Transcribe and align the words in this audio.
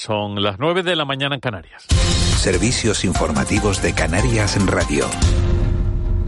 Son 0.00 0.42
las 0.42 0.58
9 0.58 0.82
de 0.82 0.96
la 0.96 1.04
mañana 1.04 1.34
en 1.34 1.42
Canarias. 1.42 1.84
Servicios 1.84 3.04
informativos 3.04 3.82
de 3.82 3.94
Canarias 3.94 4.56
en 4.56 4.66
Radio. 4.66 5.04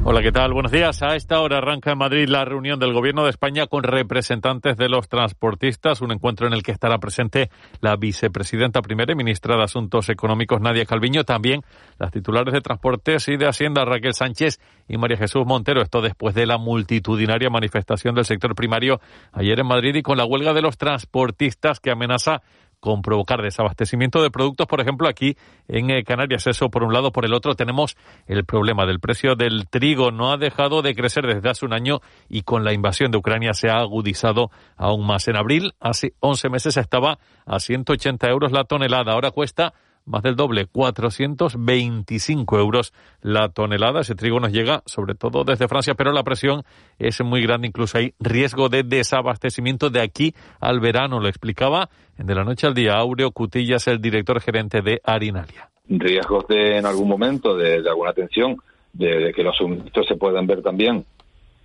Hola, 0.04 0.20
¿qué 0.20 0.30
tal? 0.30 0.52
Buenos 0.52 0.72
días. 0.72 1.02
A 1.02 1.16
esta 1.16 1.40
hora 1.40 1.56
arranca 1.56 1.92
en 1.92 1.96
Madrid 1.96 2.28
la 2.28 2.44
reunión 2.44 2.78
del 2.78 2.92
Gobierno 2.92 3.24
de 3.24 3.30
España 3.30 3.66
con 3.68 3.82
representantes 3.82 4.76
de 4.76 4.90
los 4.90 5.08
transportistas, 5.08 6.02
un 6.02 6.12
encuentro 6.12 6.46
en 6.46 6.52
el 6.52 6.62
que 6.62 6.72
estará 6.72 6.98
presente 6.98 7.48
la 7.80 7.96
vicepresidenta 7.96 8.82
primera 8.82 9.12
y 9.12 9.16
ministra 9.16 9.56
de 9.56 9.62
Asuntos 9.62 10.10
Económicos, 10.10 10.60
Nadia 10.60 10.84
Calviño, 10.84 11.24
también 11.24 11.62
las 11.98 12.10
titulares 12.10 12.52
de 12.52 12.60
Transportes 12.60 13.26
y 13.28 13.38
de 13.38 13.48
Hacienda, 13.48 13.86
Raquel 13.86 14.12
Sánchez 14.12 14.60
y 14.86 14.98
María 14.98 15.16
Jesús 15.16 15.46
Montero. 15.46 15.80
Esto 15.80 16.02
después 16.02 16.34
de 16.34 16.44
la 16.44 16.58
multitudinaria 16.58 17.48
manifestación 17.48 18.14
del 18.14 18.26
sector 18.26 18.54
primario 18.54 19.00
ayer 19.32 19.58
en 19.58 19.66
Madrid 19.66 19.94
y 19.94 20.02
con 20.02 20.18
la 20.18 20.26
huelga 20.26 20.52
de 20.52 20.60
los 20.60 20.76
transportistas 20.76 21.80
que 21.80 21.90
amenaza 21.90 22.42
con 22.82 23.00
provocar 23.00 23.42
desabastecimiento 23.42 24.20
de 24.24 24.32
productos, 24.32 24.66
por 24.66 24.80
ejemplo, 24.80 25.08
aquí 25.08 25.36
en 25.68 25.88
eh, 25.90 26.02
Canarias. 26.02 26.48
Eso 26.48 26.68
por 26.68 26.82
un 26.82 26.92
lado. 26.92 27.12
Por 27.12 27.24
el 27.24 27.32
otro 27.32 27.54
tenemos 27.54 27.96
el 28.26 28.44
problema 28.44 28.86
del 28.86 28.98
precio 28.98 29.36
del 29.36 29.68
trigo. 29.68 30.10
No 30.10 30.32
ha 30.32 30.36
dejado 30.36 30.82
de 30.82 30.96
crecer 30.96 31.24
desde 31.24 31.48
hace 31.48 31.64
un 31.64 31.74
año 31.74 32.00
y 32.28 32.42
con 32.42 32.64
la 32.64 32.72
invasión 32.72 33.12
de 33.12 33.18
Ucrania 33.18 33.54
se 33.54 33.70
ha 33.70 33.78
agudizado 33.78 34.50
aún 34.76 35.06
más. 35.06 35.28
En 35.28 35.36
abril, 35.36 35.74
hace 35.78 36.14
11 36.18 36.48
meses, 36.48 36.76
estaba 36.76 37.20
a 37.46 37.60
180 37.60 38.28
euros 38.28 38.50
la 38.50 38.64
tonelada. 38.64 39.12
Ahora 39.12 39.30
cuesta 39.30 39.74
más 40.04 40.22
del 40.22 40.36
doble, 40.36 40.66
425 40.66 42.58
euros 42.58 42.92
la 43.20 43.48
tonelada. 43.48 44.00
Ese 44.00 44.14
trigo 44.14 44.40
nos 44.40 44.52
llega 44.52 44.82
sobre 44.86 45.14
todo 45.14 45.44
desde 45.44 45.68
Francia, 45.68 45.94
pero 45.94 46.12
la 46.12 46.22
presión 46.22 46.62
es 46.98 47.22
muy 47.22 47.42
grande, 47.42 47.68
incluso 47.68 47.98
hay 47.98 48.14
riesgo 48.20 48.68
de 48.68 48.82
desabastecimiento 48.82 49.90
de 49.90 50.00
aquí 50.00 50.34
al 50.60 50.80
verano. 50.80 51.20
Lo 51.20 51.28
explicaba 51.28 51.88
en 52.18 52.26
De 52.26 52.34
la 52.34 52.44
Noche 52.44 52.66
al 52.66 52.74
Día 52.74 52.94
Aureo 52.94 53.30
Cutillas, 53.30 53.86
el 53.88 54.00
director 54.00 54.40
gerente 54.40 54.82
de 54.82 55.00
Arinalia. 55.04 55.70
Riesgos 55.88 56.46
de 56.48 56.78
en 56.78 56.86
algún 56.86 57.08
momento 57.08 57.56
de, 57.56 57.76
alguna 57.76 58.12
tensión, 58.12 58.56
de, 58.92 59.32
que 59.34 59.42
los 59.42 59.56
suministros 59.56 60.06
se 60.06 60.16
puedan 60.16 60.46
ver 60.46 60.62
también 60.62 61.04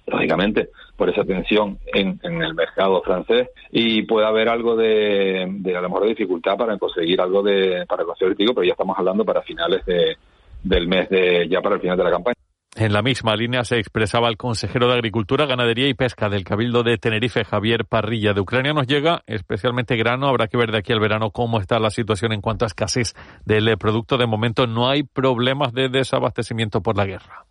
lógicamente, 0.08 0.70
por 0.96 1.10
esa 1.10 1.24
tensión 1.24 1.78
en, 1.94 2.20
el 2.24 2.56
mercado 2.56 3.02
francés 3.02 3.50
y 3.72 4.04
puede 4.04 4.26
haber 4.26 4.50
algo 4.50 4.76
de, 4.76 5.44
a 5.44 5.82
lo 5.82 5.90
mejor 5.90 6.04
de 6.04 6.10
dificultad 6.10 6.58
para 6.58 6.78
conseguir 6.78 7.20
algo 7.22 7.44
de 7.44 7.86
para 7.88 8.04
conseguir 8.06 8.36
trigo, 8.36 8.54
pero 8.54 8.66
ya 8.66 8.72
estamos 8.72 8.98
hablando 8.98 9.26
para 9.26 9.42
finales 9.42 9.86
de, 9.86 10.18
del 10.64 10.88
mes 10.88 11.10
de 11.10 11.48
ya 11.50 11.62
para 11.62 11.76
el 11.76 11.82
final 11.82 11.98
de 11.98 12.04
la 12.04 12.12
campaña. 12.12 12.36
En 12.76 12.94
la 12.94 13.02
misma 13.02 13.36
línea 13.36 13.64
se 13.64 13.80
expresaba 13.80 14.30
el 14.30 14.38
consejero 14.38 14.88
de 14.88 14.94
Agricultura, 14.94 15.48
Ganadería 15.48 15.88
y 15.88 15.96
Pesca 15.96 16.30
del 16.30 16.44
Cabildo 16.44 16.84
de 16.84 17.00
Tenerife, 17.00 17.44
Javier 17.44 17.86
Parrilla. 17.86 18.34
De 18.34 18.42
Ucrania 18.42 18.72
nos 18.72 18.86
llega 18.86 19.24
especialmente 19.26 19.96
grano. 19.96 20.28
Habrá 20.28 20.48
que 20.48 20.58
ver 20.58 20.72
de 20.72 20.78
aquí 20.78 20.94
al 20.94 21.00
verano 21.00 21.32
cómo 21.32 21.60
está 21.60 21.80
la 21.80 21.90
situación 21.90 22.34
en 22.34 22.42
cuanto 22.42 22.66
a 22.66 22.68
escasez 22.68 23.16
del 23.46 23.76
producto. 23.80 24.18
De 24.18 24.28
momento 24.28 24.68
no 24.68 24.90
hay 24.90 25.02
problemas 25.02 25.74
de 25.74 25.90
desabastecimiento 25.90 26.82
por 26.82 26.98
la 26.98 27.08
guerra. 27.08 27.48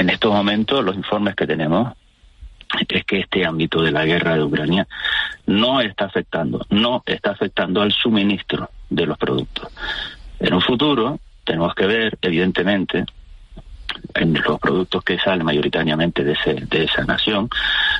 En 0.00 0.08
estos 0.08 0.32
momentos 0.32 0.82
los 0.82 0.96
informes 0.96 1.36
que 1.36 1.46
tenemos 1.46 1.92
es 2.88 3.04
que 3.04 3.18
este 3.18 3.44
ámbito 3.44 3.82
de 3.82 3.90
la 3.90 4.06
guerra 4.06 4.34
de 4.34 4.42
Ucrania 4.42 4.88
no 5.44 5.82
está 5.82 6.06
afectando, 6.06 6.64
no 6.70 7.02
está 7.04 7.32
afectando 7.32 7.82
al 7.82 7.92
suministro 7.92 8.70
de 8.88 9.04
los 9.04 9.18
productos. 9.18 9.70
En 10.38 10.54
un 10.54 10.62
futuro 10.62 11.20
tenemos 11.44 11.74
que 11.74 11.84
ver, 11.84 12.16
evidentemente, 12.22 13.04
en 14.14 14.32
los 14.32 14.58
productos 14.58 15.04
que 15.04 15.18
salen 15.18 15.44
mayoritariamente 15.44 16.24
de, 16.24 16.34
de 16.66 16.84
esa 16.84 17.04
nación, 17.04 17.50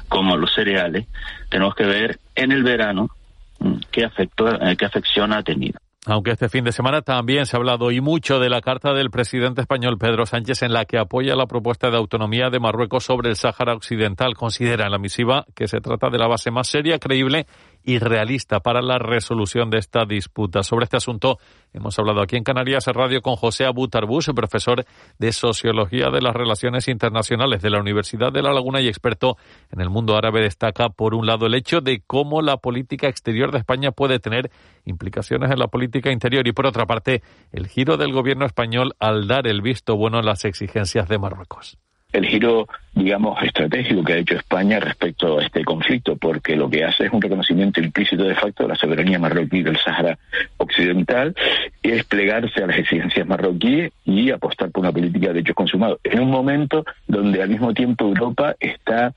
como 0.09 0.39
los 0.39 0.55
cereales, 0.55 1.07
tenemos 1.51 1.75
que 1.75 1.85
ver 1.85 2.19
en 2.35 2.53
el 2.53 2.63
verano 2.63 3.11
mm, 3.59 3.75
qué, 3.91 4.07
afecto, 4.07 4.49
eh, 4.49 4.75
qué 4.75 4.87
afección 4.87 5.35
ha 5.35 5.43
tenido. 5.43 5.79
Aunque 6.07 6.31
este 6.31 6.49
fin 6.49 6.65
de 6.65 6.73
semana 6.73 7.03
también 7.03 7.45
se 7.45 7.55
ha 7.55 7.59
hablado 7.59 7.91
y 7.91 8.01
mucho 8.01 8.39
de 8.39 8.49
la 8.49 8.63
carta 8.63 8.95
del 8.95 9.11
presidente 9.11 9.61
español 9.61 9.99
Pedro 9.99 10.25
Sánchez 10.25 10.63
en 10.63 10.73
la 10.73 10.87
que 10.87 10.97
apoya 10.97 11.37
la 11.37 11.47
propuesta 11.47 11.91
de 11.91 11.99
autonomía 11.99 12.49
de 12.49 12.59
Marruecos 12.59 13.05
sobre 13.05 13.29
el 13.29 13.37
Sáhara 13.37 13.75
Occidental. 13.75 14.35
Considera 14.35 14.87
en 14.87 14.93
la 14.93 14.99
misiva 14.99 15.45
que 15.55 15.69
se 15.69 15.83
trata 15.83 16.09
de 16.09 16.17
la 16.17 16.27
base 16.27 16.51
más 16.51 16.69
seria, 16.69 16.99
creíble 16.99 17.47
y 17.85 17.99
realista 17.99 18.61
para 18.61 18.83
la 18.83 18.99
resolución 18.99 19.71
de 19.71 19.79
esta 19.79 20.05
disputa. 20.05 20.63
Sobre 20.63 20.85
este 20.85 20.97
asunto 20.97 21.39
hemos 21.73 21.99
hablado 21.99 22.23
aquí 22.23 22.37
en 22.37 22.45
Canarias 22.45 22.87
Radio 22.87 23.23
con 23.23 23.37
José 23.37 23.65
Abutarbush, 23.65 24.31
profesor 24.35 24.85
de 25.19 25.33
Sociología 25.33 26.11
de 26.11 26.21
las 26.21 26.35
Relaciones 26.35 26.89
Internacionales 26.89 27.63
de 27.63 27.71
la 27.71 27.81
Universidad 27.81 28.33
de 28.33 28.43
La 28.43 28.53
Laguna 28.53 28.81
y 28.81 28.89
experto 28.89 29.37
en 29.71 29.81
el 29.81 29.91
mundo 29.91 30.17
árabe. 30.17 30.43
Destaca, 30.43 30.89
por 30.89 31.15
un 31.15 31.27
lado, 31.27 31.47
el 31.47 31.55
hecho 31.55 31.81
de 31.81 32.03
cómo 32.07 32.43
la 32.43 32.57
política 32.59 33.09
exterior 33.09 33.53
de 33.53 33.59
España 33.59 33.93
puede 33.93 34.19
tener 34.19 34.51
implicaciones 34.85 35.51
en 35.51 35.59
la 35.59 35.69
política 35.69 36.11
interior 36.11 36.47
y, 36.47 36.53
por 36.53 36.67
otra 36.67 36.87
parte, 36.87 37.23
el 37.53 37.69
giro 37.69 37.97
del 37.97 38.13
gobierno 38.13 38.47
español 38.47 38.95
al 38.99 39.27
dar 39.27 39.47
el 39.47 39.63
visto 39.63 39.97
bueno 39.97 40.19
a 40.19 40.23
las 40.23 40.45
exigencias 40.45 41.09
de 41.09 41.19
Marruecos 41.19 41.79
el 42.13 42.27
giro, 42.27 42.67
digamos, 42.95 43.43
estratégico 43.43 44.03
que 44.03 44.15
ha 44.15 44.19
hecho 44.19 44.35
España 44.35 44.81
respecto 44.81 45.39
a 45.39 45.45
este 45.45 45.65
conflicto, 45.65 46.17
porque 46.17 46.57
lo 46.57 46.69
que 46.69 46.85
hace 46.85 47.07
es 47.07 47.13
un 47.13 47.23
reconocimiento 47.23 47.81
implícito 47.81 48.25
de 48.25 48.35
facto 48.35 48.65
de 48.65 48.71
la 48.71 48.75
soberanía 48.75 49.19
marroquí 49.19 49.63
del 49.63 49.79
Sáhara 49.79 50.19
Occidental, 50.57 51.35
es 51.83 52.05
plegarse 52.05 52.63
a 52.63 52.67
las 52.67 52.79
exigencias 52.79 53.27
marroquíes 53.27 53.93
y 54.05 54.31
apostar 54.31 54.71
por 54.71 54.83
una 54.83 54.93
política 54.93 55.33
de 55.33 55.41
hechos 55.41 55.55
consumados, 55.55 56.01
en 56.05 56.21
un 56.21 56.31
momento 56.31 56.85
donde 57.07 57.43
al 57.43 57.49
mismo 57.49 57.73
tiempo 57.73 58.07
Europa 58.07 58.57
está 58.59 59.15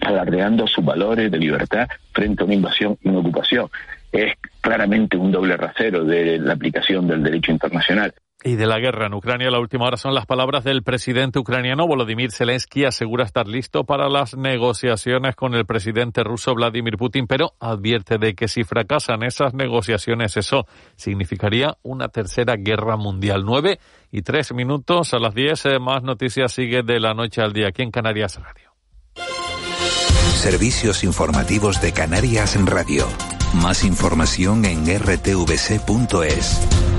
alardeando 0.00 0.66
sus 0.66 0.84
valores 0.84 1.30
de 1.30 1.38
libertad 1.38 1.88
frente 2.12 2.42
a 2.42 2.46
una 2.46 2.54
invasión 2.54 2.98
y 3.02 3.08
una 3.08 3.20
ocupación. 3.20 3.68
Es 4.10 4.34
claramente 4.60 5.16
un 5.16 5.30
doble 5.30 5.56
rasero 5.56 6.04
de 6.04 6.38
la 6.38 6.52
aplicación 6.52 7.06
del 7.06 7.22
derecho 7.22 7.52
internacional 7.52 8.12
y 8.44 8.56
de 8.56 8.66
la 8.66 8.78
guerra 8.78 9.06
en 9.06 9.14
Ucrania. 9.14 9.50
La 9.50 9.58
última 9.58 9.86
hora 9.86 9.96
son 9.96 10.14
las 10.14 10.26
palabras 10.26 10.64
del 10.64 10.82
presidente 10.82 11.38
ucraniano 11.38 11.86
Volodymyr 11.86 12.30
Zelensky. 12.30 12.84
Asegura 12.84 13.24
estar 13.24 13.48
listo 13.48 13.84
para 13.84 14.10
las 14.10 14.36
negociaciones 14.36 15.34
con 15.34 15.54
el 15.54 15.64
presidente 15.64 16.22
ruso 16.22 16.54
Vladimir 16.54 16.98
Putin, 16.98 17.26
pero 17.26 17.54
advierte 17.58 18.18
de 18.18 18.34
que 18.34 18.46
si 18.46 18.62
fracasan 18.62 19.22
esas 19.22 19.54
negociaciones, 19.54 20.36
eso 20.36 20.66
significaría 20.94 21.78
una 21.82 22.08
tercera 22.08 22.56
guerra 22.56 22.96
mundial. 22.96 23.44
Nueve 23.46 23.80
y 24.12 24.20
tres 24.20 24.52
minutos 24.52 25.14
a 25.14 25.18
las 25.18 25.34
diez. 25.34 25.64
Eh, 25.64 25.78
más 25.78 26.02
noticias 26.02 26.52
sigue 26.52 26.82
de 26.82 27.00
la 27.00 27.14
noche 27.14 27.40
al 27.40 27.54
día 27.54 27.68
aquí 27.68 27.82
en 27.82 27.90
Canarias 27.90 28.36
Radio. 28.36 28.74
Servicios 30.34 31.04
informativos 31.04 31.80
de 31.80 31.92
Canarias 31.92 32.56
en 32.56 32.66
Radio. 32.66 33.08
Más 33.54 33.84
información 33.84 34.66
en 34.66 34.84
rtvc.es. 34.84 36.93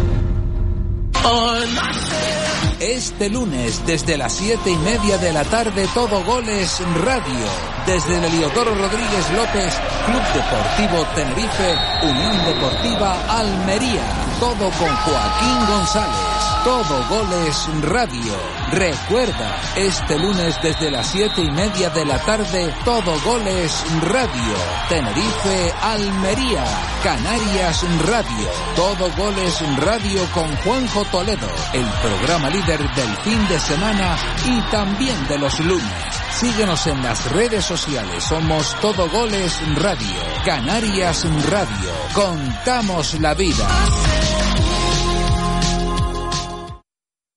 Este 2.80 3.30
lunes, 3.30 3.82
desde 3.88 4.18
las 4.18 4.34
siete 4.34 4.70
y 4.70 4.76
media 4.78 5.18
de 5.18 5.34
la 5.34 5.44
tarde, 5.44 5.88
todo 5.94 6.24
goles 6.24 6.80
radio. 7.04 7.46
Desde 7.88 8.18
el 8.18 8.26
Heliodoro 8.26 8.76
Rodríguez 8.76 9.32
López, 9.36 9.74
Club 10.06 10.22
Deportivo 10.34 11.06
Tenerife, 11.16 11.76
Unión 12.04 12.46
Deportiva 12.46 13.40
Almería. 13.40 14.04
Todo 14.40 14.70
con 14.70 14.96
Joaquín 14.96 15.66
González. 15.68 16.35
Todo 16.66 17.08
Goles 17.10 17.70
Radio. 17.84 18.34
Recuerda, 18.72 19.62
este 19.76 20.18
lunes 20.18 20.60
desde 20.64 20.90
las 20.90 21.06
siete 21.06 21.44
y 21.44 21.52
media 21.52 21.92
de 21.92 22.04
la 22.04 22.18
tarde, 22.18 22.74
Todo 22.84 23.20
Goles 23.24 23.84
Radio. 24.02 24.56
Tenerife, 24.90 25.72
Almería, 25.84 26.64
Canarias 27.04 27.86
Radio. 28.08 28.50
Todo 28.76 29.12
Goles 29.16 29.62
Radio 29.78 30.26
con 30.34 30.56
Juanjo 30.58 31.06
Toledo, 31.12 31.48
el 31.72 31.86
programa 32.02 32.50
líder 32.50 32.80
del 32.96 33.16
fin 33.18 33.48
de 33.48 33.60
semana 33.60 34.18
y 34.44 34.60
también 34.72 35.28
de 35.28 35.38
los 35.38 35.60
lunes. 35.60 35.86
Síguenos 36.32 36.88
en 36.88 37.04
las 37.04 37.32
redes 37.32 37.64
sociales. 37.64 38.24
Somos 38.24 38.76
Todo 38.82 39.08
Goles 39.12 39.62
Radio. 39.76 40.20
Canarias 40.44 41.28
Radio. 41.48 41.92
Contamos 42.16 43.20
la 43.20 43.36
vida. 43.36 43.68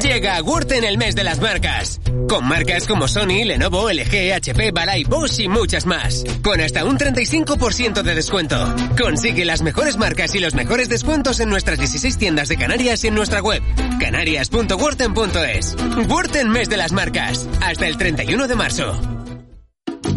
Llega 0.00 0.36
a 0.36 0.42
en 0.70 0.84
el 0.84 0.96
mes 0.96 1.14
de 1.14 1.24
las 1.24 1.40
marcas. 1.40 2.00
Con 2.28 2.46
marcas 2.46 2.86
como 2.86 3.08
Sony, 3.08 3.44
Lenovo, 3.44 3.90
LG, 3.90 4.32
HP, 4.34 4.70
Balay, 4.72 5.04
Bosch 5.04 5.40
y 5.40 5.48
muchas 5.48 5.86
más. 5.86 6.24
Con 6.42 6.60
hasta 6.60 6.84
un 6.84 6.96
35% 6.96 8.02
de 8.02 8.14
descuento. 8.14 8.56
Consigue 9.00 9.44
las 9.44 9.62
mejores 9.62 9.96
marcas 9.96 10.34
y 10.34 10.38
los 10.38 10.54
mejores 10.54 10.88
descuentos 10.88 11.40
en 11.40 11.50
nuestras 11.50 11.78
16 11.78 12.16
tiendas 12.16 12.48
de 12.48 12.56
Canarias 12.56 13.04
y 13.04 13.08
en 13.08 13.14
nuestra 13.14 13.40
web. 13.40 13.62
canarias.wurten.es. 14.00 15.76
Wurten 16.08 16.48
mes 16.48 16.68
de 16.68 16.76
las 16.76 16.92
marcas. 16.92 17.46
Hasta 17.60 17.86
el 17.86 17.96
31 17.96 18.48
de 18.48 18.54
marzo. 18.54 19.00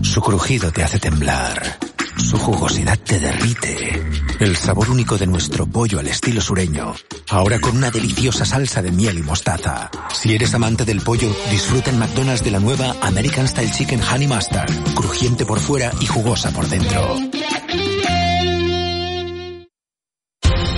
Su 0.02 0.22
crujido 0.22 0.72
te 0.72 0.84
hace 0.84 1.00
temblar. 1.00 1.95
Su 2.18 2.38
jugosidad 2.38 2.98
te 3.00 3.20
derrite. 3.20 4.04
El 4.40 4.56
sabor 4.56 4.90
único 4.90 5.18
de 5.18 5.28
nuestro 5.28 5.66
pollo 5.66 6.00
al 6.00 6.08
estilo 6.08 6.42
sureño. 6.42 6.94
Ahora 7.30 7.60
con 7.60 7.78
una 7.78 7.92
deliciosa 7.92 8.46
salsa 8.46 8.82
de 8.82 8.92
miel 8.92 9.18
y 9.18 9.24
mostaza. 9.24 9.90
Si 10.14 10.34
eres 10.34 10.54
amante 10.54 10.86
del 10.86 11.02
pollo, 11.02 11.30
disfruta 11.52 11.92
en 11.92 12.00
McDonald's 12.00 12.44
de 12.44 12.52
la 12.52 12.60
nueva 12.60 12.96
American 13.02 13.48
Style 13.48 13.72
Chicken 13.72 14.02
Honey 14.02 14.28
Mustard. 14.28 14.72
Crujiente 14.96 15.46
por 15.46 15.60
fuera 15.60 15.92
y 16.00 16.06
jugosa 16.06 16.52
por 16.52 16.68
dentro. 16.68 17.18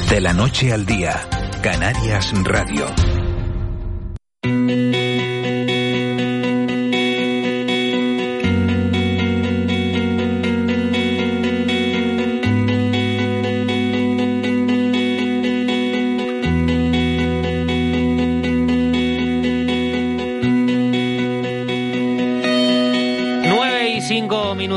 De 0.09 0.21
la 0.21 0.33
noche 0.33 0.73
al 0.73 0.85
día, 0.85 1.27
Canarias 1.61 2.31
Radio. 2.43 2.87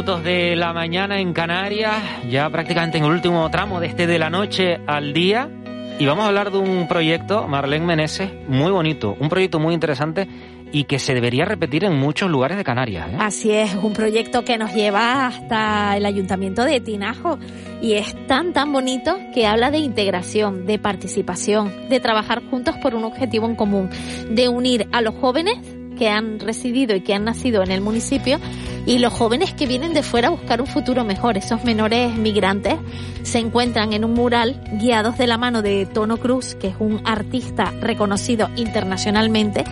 Minutos 0.00 0.24
de 0.24 0.56
la 0.56 0.72
mañana 0.72 1.20
en 1.20 1.34
Canarias, 1.34 1.94
ya 2.26 2.48
prácticamente 2.48 2.96
en 2.96 3.04
el 3.04 3.10
último 3.10 3.50
tramo 3.50 3.80
de 3.80 3.88
este 3.88 4.06
de 4.06 4.18
la 4.18 4.30
noche 4.30 4.78
al 4.86 5.12
día. 5.12 5.50
Y 5.98 6.06
vamos 6.06 6.24
a 6.24 6.28
hablar 6.28 6.50
de 6.50 6.56
un 6.56 6.88
proyecto, 6.88 7.46
Marlene 7.46 7.84
Meneses, 7.84 8.30
muy 8.48 8.70
bonito, 8.70 9.14
un 9.20 9.28
proyecto 9.28 9.58
muy 9.58 9.74
interesante 9.74 10.26
y 10.72 10.84
que 10.84 10.98
se 10.98 11.12
debería 11.12 11.44
repetir 11.44 11.84
en 11.84 11.98
muchos 11.98 12.30
lugares 12.30 12.56
de 12.56 12.64
Canarias. 12.64 13.10
¿eh? 13.10 13.16
Así 13.20 13.50
es, 13.50 13.74
un 13.74 13.92
proyecto 13.92 14.42
que 14.42 14.56
nos 14.56 14.72
lleva 14.72 15.26
hasta 15.26 15.98
el 15.98 16.06
ayuntamiento 16.06 16.64
de 16.64 16.80
Tinajo 16.80 17.38
y 17.82 17.92
es 17.92 18.26
tan, 18.26 18.54
tan 18.54 18.72
bonito 18.72 19.18
que 19.34 19.46
habla 19.46 19.70
de 19.70 19.80
integración, 19.80 20.64
de 20.64 20.78
participación, 20.78 21.90
de 21.90 22.00
trabajar 22.00 22.42
juntos 22.48 22.74
por 22.78 22.94
un 22.94 23.04
objetivo 23.04 23.44
en 23.44 23.54
común, 23.54 23.90
de 24.30 24.48
unir 24.48 24.88
a 24.92 25.02
los 25.02 25.14
jóvenes 25.16 25.58
que 26.00 26.08
han 26.08 26.40
residido 26.40 26.96
y 26.96 27.02
que 27.02 27.12
han 27.12 27.24
nacido 27.24 27.62
en 27.62 27.70
el 27.70 27.82
municipio 27.82 28.38
y 28.86 29.00
los 29.00 29.12
jóvenes 29.12 29.52
que 29.52 29.66
vienen 29.66 29.92
de 29.92 30.02
fuera 30.02 30.28
a 30.28 30.30
buscar 30.30 30.62
un 30.62 30.66
futuro 30.66 31.04
mejor. 31.04 31.36
Esos 31.36 31.62
menores 31.62 32.16
migrantes 32.16 32.76
se 33.22 33.38
encuentran 33.38 33.92
en 33.92 34.06
un 34.06 34.14
mural 34.14 34.62
guiados 34.80 35.18
de 35.18 35.26
la 35.26 35.36
mano 35.36 35.60
de 35.60 35.84
Tono 35.84 36.16
Cruz, 36.16 36.54
que 36.54 36.68
es 36.68 36.74
un 36.78 37.02
artista 37.04 37.74
reconocido 37.82 38.48
internacionalmente. 38.56 39.64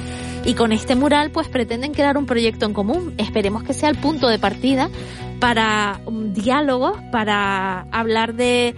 Y 0.45 0.53
con 0.53 0.71
este 0.73 0.97
mural 0.97 1.31
pues 1.31 1.49
pretenden 1.49 1.95
crear 1.95 2.19
un 2.19 2.27
proyecto 2.27 2.67
en 2.67 2.75
común. 2.75 3.15
Esperemos 3.17 3.63
que 3.63 3.73
sea 3.73 3.89
el 3.89 3.97
punto 3.97 4.29
de 4.29 4.39
partida 4.39 4.91
para 5.41 5.99
un 6.05 6.35
diálogo, 6.35 6.93
para 7.11 7.87
hablar 7.91 8.35
de 8.35 8.75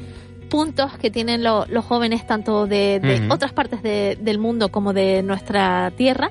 puntos 0.49 0.97
que 0.99 1.11
tienen 1.11 1.43
los 1.43 1.85
jóvenes 1.85 2.25
tanto 2.29 2.69
de, 2.69 3.27
otras 3.29 3.53
partes 3.53 3.83
del 3.83 4.39
mundo 4.39 4.69
como 4.69 4.93
de 4.93 5.25
nuestra 5.25 5.91
tierra 5.97 6.31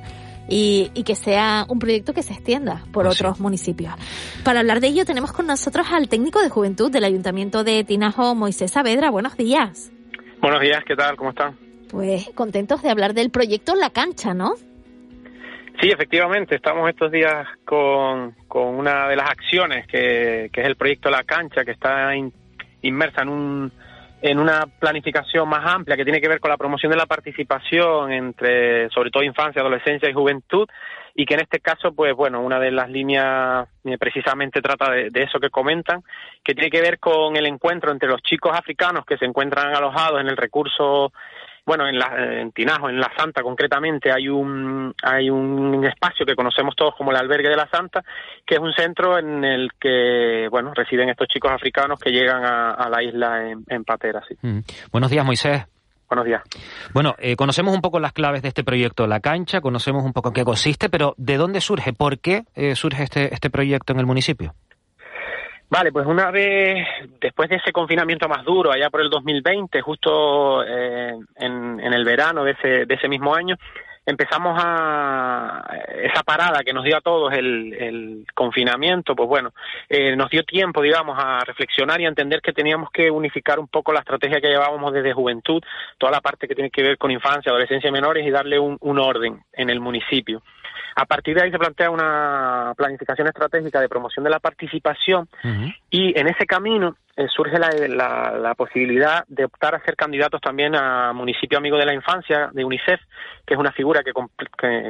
y, 0.49 1.03
que 1.03 1.15
sea 1.15 1.65
un 1.69 1.79
proyecto 1.79 2.13
que 2.13 2.23
se 2.23 2.33
extienda 2.33 2.83
por 2.91 3.07
otros 3.07 3.39
municipios. 3.39 3.93
Para 4.43 4.59
hablar 4.59 4.79
de 4.79 4.87
ello 4.87 5.05
tenemos 5.05 5.31
con 5.31 5.47
nosotros 5.47 5.87
al 5.91 6.09
técnico 6.09 6.41
de 6.41 6.49
juventud 6.49 6.91
del 6.91 7.03
Ayuntamiento 7.03 7.63
de 7.63 7.83
Tinajo, 7.83 8.35
Moisés 8.35 8.71
Saavedra. 8.71 9.09
Buenos 9.09 9.37
días. 9.37 9.91
Buenos 10.41 10.61
días, 10.61 10.83
¿qué 10.85 10.95
tal? 10.95 11.15
¿Cómo 11.15 11.31
están? 11.31 11.57
Pues 11.89 12.29
contentos 12.35 12.81
de 12.81 12.89
hablar 12.89 13.13
del 13.13 13.31
proyecto 13.31 13.75
La 13.75 13.89
Cancha, 13.89 14.33
¿no? 14.33 14.53
Sí, 15.81 15.89
efectivamente, 15.89 16.55
estamos 16.55 16.89
estos 16.89 17.11
días 17.11 17.47
con, 17.65 18.35
con 18.47 18.75
una 18.75 19.07
de 19.07 19.15
las 19.15 19.29
acciones 19.29 19.87
que, 19.87 20.49
que 20.51 20.61
es 20.61 20.67
el 20.67 20.75
proyecto 20.75 21.09
La 21.09 21.23
Cancha, 21.23 21.63
que 21.63 21.71
está 21.71 22.11
inmersa 22.81 23.21
en 23.21 23.29
un 23.29 23.71
en 24.21 24.39
una 24.39 24.65
planificación 24.79 25.47
más 25.47 25.65
amplia 25.65 25.95
que 25.95 26.03
tiene 26.03 26.19
que 26.19 26.27
ver 26.27 26.39
con 26.39 26.49
la 26.49 26.57
promoción 26.57 26.91
de 26.91 26.97
la 26.97 27.05
participación 27.05 28.11
entre, 28.11 28.89
sobre 28.89 29.11
todo, 29.11 29.23
infancia, 29.23 29.61
adolescencia 29.61 30.09
y 30.09 30.13
juventud, 30.13 30.67
y 31.15 31.25
que 31.25 31.33
en 31.33 31.41
este 31.41 31.59
caso, 31.59 31.93
pues 31.93 32.13
bueno, 32.15 32.41
una 32.41 32.59
de 32.59 32.71
las 32.71 32.89
líneas 32.89 33.67
eh, 33.83 33.97
precisamente 33.97 34.61
trata 34.61 34.91
de, 34.91 35.09
eso 35.15 35.39
que 35.39 35.49
comentan, 35.49 36.03
que 36.43 36.53
tiene 36.53 36.69
que 36.69 36.81
ver 36.81 36.99
con 36.99 37.35
el 37.35 37.45
encuentro 37.45 37.91
entre 37.91 38.09
los 38.09 38.21
chicos 38.21 38.57
africanos 38.57 39.05
que 39.05 39.17
se 39.17 39.25
encuentran 39.25 39.73
alojados 39.73 40.21
en 40.21 40.27
el 40.27 40.37
recurso 40.37 41.11
bueno, 41.69 41.87
en, 41.87 41.99
la, 41.99 42.41
en 42.41 42.51
Tinajo, 42.51 42.89
en 42.89 42.99
La 42.99 43.11
Santa 43.15 43.43
concretamente, 43.43 44.11
hay 44.11 44.27
un, 44.27 44.91
hay 45.03 45.29
un 45.29 45.85
espacio 45.85 46.25
que 46.25 46.33
conocemos 46.33 46.75
todos 46.75 46.95
como 46.95 47.11
el 47.11 47.17
Albergue 47.17 47.47
de 47.47 47.55
la 47.55 47.69
Santa, 47.69 48.03
que 48.43 48.55
es 48.55 48.59
un 48.59 48.73
centro 48.73 49.19
en 49.19 49.43
el 49.43 49.69
que, 49.79 50.47
bueno, 50.49 50.73
residen 50.73 51.09
estos 51.09 51.27
chicos 51.27 51.51
africanos 51.51 51.99
que 51.99 52.09
llegan 52.09 52.43
a, 52.43 52.89
la 52.89 53.03
isla 53.03 53.51
en, 53.51 53.83
patera. 53.83 54.23
Sí. 54.27 54.35
Mm. 54.41 54.61
Buenos 54.91 55.11
días, 55.11 55.23
Moisés. 55.23 55.67
Buenos 56.09 56.25
días. 56.25 56.41
Bueno, 56.91 57.13
eh, 57.19 57.35
conocemos 57.35 57.75
un 57.75 57.81
poco 57.81 57.99
las 57.99 58.13
claves 58.13 58.41
de 58.41 58.47
este 58.47 58.63
proyecto 58.63 59.05
La 59.05 59.19
Cancha, 59.19 59.61
conocemos 59.61 60.03
un 60.03 60.11
poco 60.11 60.29
en 60.29 60.33
qué 60.33 60.43
consiste, 60.43 60.89
pero 60.89 61.13
¿de 61.17 61.37
dónde 61.37 61.61
surge? 61.61 61.93
¿Por 61.93 62.17
qué 62.17 62.45
eh, 62.55 62.73
surge 62.73 63.03
este, 63.03 63.31
este 63.31 63.51
proyecto 63.51 63.93
en 63.93 63.99
el 63.99 64.07
municipio? 64.07 64.55
Vale, 65.69 65.91
pues 65.91 66.07
una 66.07 66.31
vez 66.31 66.87
después 67.21 67.47
de 67.47 67.57
ese 67.57 67.71
confinamiento 67.71 68.27
más 68.27 68.43
duro, 68.43 68.71
allá 68.71 68.89
por 68.89 69.01
el 69.01 69.09
2020, 69.09 69.81
justo 69.81 70.63
eh, 70.63 71.15
en, 71.35 71.93
el 71.93 72.03
verano 72.03 72.43
de 72.43 72.51
ese, 72.51 72.85
de 72.87 72.95
ese 72.95 73.07
mismo 73.07 73.35
año, 73.35 73.55
empezamos 74.03 74.59
a 74.59 75.63
esa 76.01 76.23
parada 76.23 76.63
que 76.63 76.73
nos 76.73 76.83
dio 76.83 76.97
a 76.97 77.01
todos 77.01 77.31
el, 77.33 78.25
confinamiento, 78.33 79.15
pues 79.15 79.29
bueno, 79.29 79.51
eh, 79.87 80.15
nos 80.15 80.29
dio 80.31 80.43
tiempo, 80.43 80.81
digamos, 80.81 81.17
a 81.19 81.41
reflexionar 81.45 82.01
y 82.01 82.05
a 82.05 82.09
entender 82.09 82.41
que 82.41 82.53
teníamos 82.53 82.89
que 82.91 83.11
unificar 83.11 83.59
un 83.59 83.67
poco 83.67 83.93
la 83.93 83.99
estrategia 83.99 84.41
que 84.41 84.47
llevábamos 84.47 84.91
desde 84.91 85.13
juventud, 85.13 85.61
toda 85.99 86.11
la 86.11 86.21
parte 86.21 86.47
que 86.47 86.55
tiene 86.55 86.71
que 86.71 86.81
ver 86.81 86.97
con 86.97 87.11
infancia, 87.11 87.51
adolescencia 87.51 87.89
y 87.89 87.91
menores 87.91 88.25
y 88.25 88.31
darle 88.31 88.57
un, 88.57 88.77
un 88.81 88.97
orden 88.97 89.43
en 89.53 89.69
el 89.69 89.79
municipio. 89.79 90.41
A 90.99 91.05
partir 91.05 91.33
de 91.33 91.43
ahí 91.43 91.51
se 91.51 91.57
plantea 91.57 91.89
una 91.89 92.73
planificación 92.75 93.25
estratégica 93.27 93.79
de 93.79 93.87
promoción 93.87 94.21
de 94.21 94.31
la 94.31 94.39
participación 94.39 95.29
y 95.89 96.17
en 96.19 96.27
ese 96.27 96.45
camino 96.45 96.95
eh, 97.15 97.27
surge 97.35 97.57
la, 97.59 98.55
posibilidad 98.55 99.25
de 99.27 99.45
optar 99.45 99.75
a 99.75 99.83
ser 99.83 99.95
candidatos 99.95 100.39
también 100.39 100.73
a 100.75 101.11
municipio 101.13 101.57
amigo 101.57 101.77
de 101.77 101.85
la 101.85 101.93
infancia 101.93 102.49
de 102.53 102.63
UNICEF, 102.63 103.01
que 103.45 103.55
es 103.55 103.59
una 103.59 103.71
figura 103.71 104.03
que, 104.03 104.13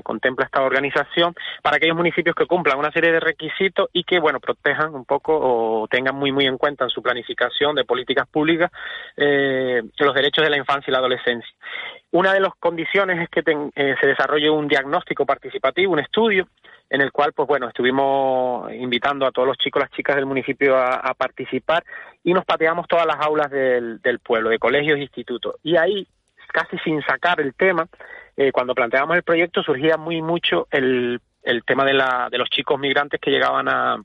contempla 0.03 0.45
esta 0.45 0.61
organización 0.61 1.33
para 1.63 1.77
aquellos 1.77 1.95
municipios 1.95 2.35
que 2.35 2.45
cumplan 2.45 2.77
una 2.77 2.91
serie 2.91 3.11
de 3.11 3.19
requisitos 3.19 3.89
y 3.93 4.03
que 4.03 4.19
bueno 4.19 4.39
protejan 4.39 4.93
un 4.93 5.05
poco 5.05 5.37
o 5.41 5.87
tengan 5.87 6.15
muy 6.15 6.31
muy 6.31 6.45
en 6.45 6.57
cuenta 6.57 6.83
en 6.83 6.89
su 6.89 7.01
planificación 7.01 7.75
de 7.75 7.85
políticas 7.85 8.27
públicas 8.27 8.71
eh, 9.17 9.81
los 9.97 10.13
derechos 10.13 10.43
de 10.43 10.49
la 10.49 10.57
infancia 10.57 10.91
y 10.91 10.93
la 10.93 10.99
adolescencia. 10.99 11.51
Una 12.11 12.33
de 12.33 12.41
las 12.41 12.53
condiciones 12.59 13.19
es 13.21 13.29
que 13.29 13.43
eh, 13.75 13.95
se 13.99 14.07
desarrolle 14.07 14.49
un 14.49 14.67
diagnóstico 14.67 15.25
participativo, 15.25 15.93
un 15.93 15.99
estudio, 15.99 16.47
en 16.89 17.01
el 17.01 17.11
cual, 17.11 17.33
pues 17.33 17.47
bueno, 17.47 17.67
estuvimos 17.67 18.71
invitando 18.73 19.25
a 19.25 19.31
todos 19.31 19.47
los 19.47 19.57
chicos, 19.57 19.81
las 19.81 19.91
chicas 19.91 20.15
del 20.15 20.25
municipio 20.25 20.77
a, 20.77 21.13
participar 21.13 21.83
y 22.23 22.33
nos 22.33 22.45
pateamos 22.45 22.87
todas 22.87 23.05
las 23.05 23.17
aulas 23.19 23.51
del, 23.51 24.19
pueblo, 24.23 24.49
de 24.49 24.59
colegios 24.59 24.97
e 24.97 25.01
institutos. 25.01 25.55
Y 25.63 25.77
ahí, 25.77 26.07
casi 26.51 26.77
sin 26.79 27.01
sacar 27.03 27.39
el 27.41 27.53
tema, 27.53 27.87
eh, 28.35 28.51
cuando 28.51 28.73
planteamos 28.73 29.15
el 29.15 29.23
proyecto 29.23 29.61
surgía 29.61 29.97
muy 29.97 30.21
mucho 30.21 30.67
el, 30.71 31.21
el 31.43 31.63
tema 31.63 31.85
de, 31.85 31.93
la, 31.93 32.29
de 32.31 32.37
los 32.37 32.49
chicos 32.49 32.79
migrantes 32.79 33.19
que 33.19 33.31
llegaban 33.31 33.67
a, 33.67 33.97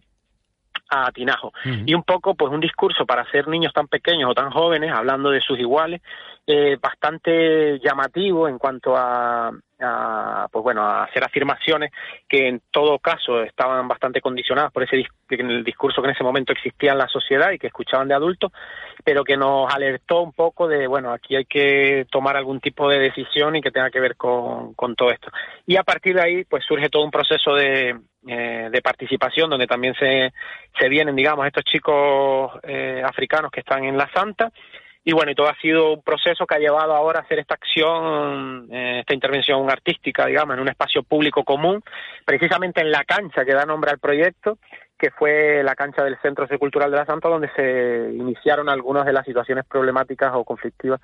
a 0.89 1.11
Tinajo. 1.13 1.53
Y 1.87 1.95
un 1.95 2.03
poco, 2.03 2.35
pues, 2.35 2.53
un 2.53 2.61
discurso 2.61 3.07
para 3.07 3.29
ser 3.31 3.49
niños 3.49 3.73
tan 3.73 3.89
pequeños 3.89 4.31
o 4.31 4.35
tan 4.35 4.51
jóvenes, 4.51 4.93
hablando 4.93 5.31
de 5.31 5.41
sus 5.41 5.59
iguales, 5.59 6.03
eh, 6.47 6.77
bastante 6.81 7.79
llamativo 7.81 8.49
en 8.49 8.59
cuanto 8.59 8.97
a, 8.97 9.51
pues 10.51 10.63
bueno, 10.63 10.83
a 10.83 11.05
hacer 11.05 11.25
afirmaciones 11.25 11.91
que 12.29 12.49
en 12.49 12.63
todo 12.71 12.99
caso 12.99 13.43
estaban 13.43 13.87
bastante 13.89 14.21
condicionadas 14.21 14.73
por 14.73 14.83
ese 14.83 15.05
en 15.31 15.51
el 15.51 15.65
discurso 15.65 16.01
que 16.01 16.09
en 16.09 16.15
ese 16.15 16.25
momento 16.25 16.53
existía 16.53 16.93
en 16.93 16.99
la 16.99 17.09
sociedad 17.09 17.51
y 17.51 17.59
que 17.59 17.69
escuchaban 17.69 18.09
de 18.09 18.15
adultos, 18.15 18.53
pero 19.03 19.25
que 19.25 19.37
nos 19.37 19.73
alertó 19.73 20.23
un 20.23 20.33
poco 20.33 20.69
de, 20.69 20.87
bueno, 20.87 21.13
aquí 21.13 21.37
hay 21.37 21.45
que 21.45 22.07
tomar 22.11 22.37
algún 22.37 22.61
tipo 22.61 22.89
de 22.89 22.99
decisión 22.99 23.57
y 23.57 23.61
que 23.61 23.71
tenga 23.71 23.91
que 23.91 24.01
ver 24.01 24.17
con, 24.17 24.75
con 24.75 24.95
todo 24.95 25.11
esto. 25.11 25.31
Y 25.67 25.77
a 25.77 25.83
partir 25.83 26.15
de 26.15 26.23
ahí, 26.23 26.45
pues 26.45 26.65
surge 26.65 26.89
todo 26.89 27.05
un 27.05 27.11
proceso 27.11 27.55
de, 27.55 27.97
eh, 28.27 28.69
de 28.71 28.83
participación 28.83 29.51
donde 29.51 29.67
también 29.67 29.95
se, 29.95 30.33
se 30.79 30.89
vienen, 30.89 31.17
digamos, 31.17 31.47
estos 31.47 31.65
chicos 31.65 32.53
eh, 32.63 33.03
africanos 33.05 33.51
que 33.51 33.61
están 33.61 33.85
en 33.85 33.97
la 33.97 34.11
Santa 34.13 34.51
y 35.05 35.13
bueno, 35.13 35.33
y 35.33 35.35
todo 35.35 35.49
ha 35.49 35.57
sido 35.57 35.93
un 35.93 36.03
proceso 36.03 36.47
que 36.47 36.55
ha 36.55 36.59
llevado 36.59 36.95
ahora 36.95 37.21
a 37.21 37.23
hacer 37.23 37.39
esta 37.39 37.55
acción, 37.55 38.69
eh, 38.73 39.01
esta 39.01 39.13
intervención 39.13 39.71
artística, 39.71 40.25
digamos, 40.27 40.55
en 40.55 40.63
un 40.63 40.69
espacio 40.69 41.03
público 41.03 41.45
común, 41.45 41.83
precisamente 42.25 42.81
en 42.81 42.91
la 42.91 43.05
cancha 43.05 43.45
que 43.45 43.53
da 43.53 43.67
nombre 43.67 43.91
al 43.91 43.99
proyecto, 43.99 44.59
que 45.05 45.11
fue 45.11 45.63
la 45.63 45.75
cancha 45.75 46.03
del 46.03 46.17
Centro 46.23 46.49
Cultural 46.59 46.91
de 46.91 46.97
la 46.97 47.05
Santa, 47.05 47.29
donde 47.29 47.51
se 47.55 48.11
iniciaron 48.15 48.71
algunas 48.71 49.05
de 49.05 49.13
las 49.13 49.27
situaciones 49.27 49.67
problemáticas 49.67 50.33
o 50.35 50.45
conflictivas 50.45 50.99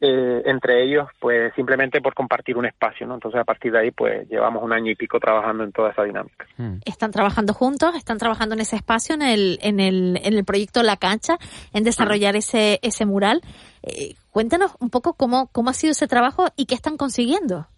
eh, 0.00 0.42
entre 0.44 0.82
ellos, 0.82 1.06
pues 1.20 1.54
simplemente 1.54 2.00
por 2.00 2.14
compartir 2.14 2.56
un 2.56 2.66
espacio, 2.66 3.06
¿no? 3.06 3.14
Entonces 3.14 3.40
a 3.40 3.44
partir 3.44 3.70
de 3.70 3.78
ahí, 3.78 3.90
pues 3.92 4.28
llevamos 4.28 4.60
un 4.64 4.72
año 4.72 4.90
y 4.90 4.96
pico 4.96 5.20
trabajando 5.20 5.62
en 5.62 5.70
toda 5.70 5.92
esa 5.92 6.02
dinámica. 6.02 6.44
Hmm. 6.56 6.78
Están 6.84 7.12
trabajando 7.12 7.54
juntos, 7.54 7.94
están 7.94 8.18
trabajando 8.18 8.56
en 8.56 8.60
ese 8.62 8.74
espacio, 8.74 9.14
en 9.14 9.22
el, 9.22 9.60
en 9.62 9.78
el, 9.78 10.18
en 10.24 10.34
el 10.34 10.44
proyecto 10.44 10.82
La 10.82 10.96
Cancha, 10.96 11.38
en 11.72 11.84
desarrollar 11.84 12.34
ese, 12.34 12.80
ese 12.82 13.06
mural. 13.06 13.40
Eh, 13.84 14.16
cuéntanos 14.32 14.72
un 14.80 14.90
poco 14.90 15.12
cómo, 15.14 15.46
cómo 15.52 15.70
ha 15.70 15.74
sido 15.74 15.92
ese 15.92 16.08
trabajo 16.08 16.46
y 16.56 16.66
qué 16.66 16.74
están 16.74 16.96
consiguiendo. 16.96 17.68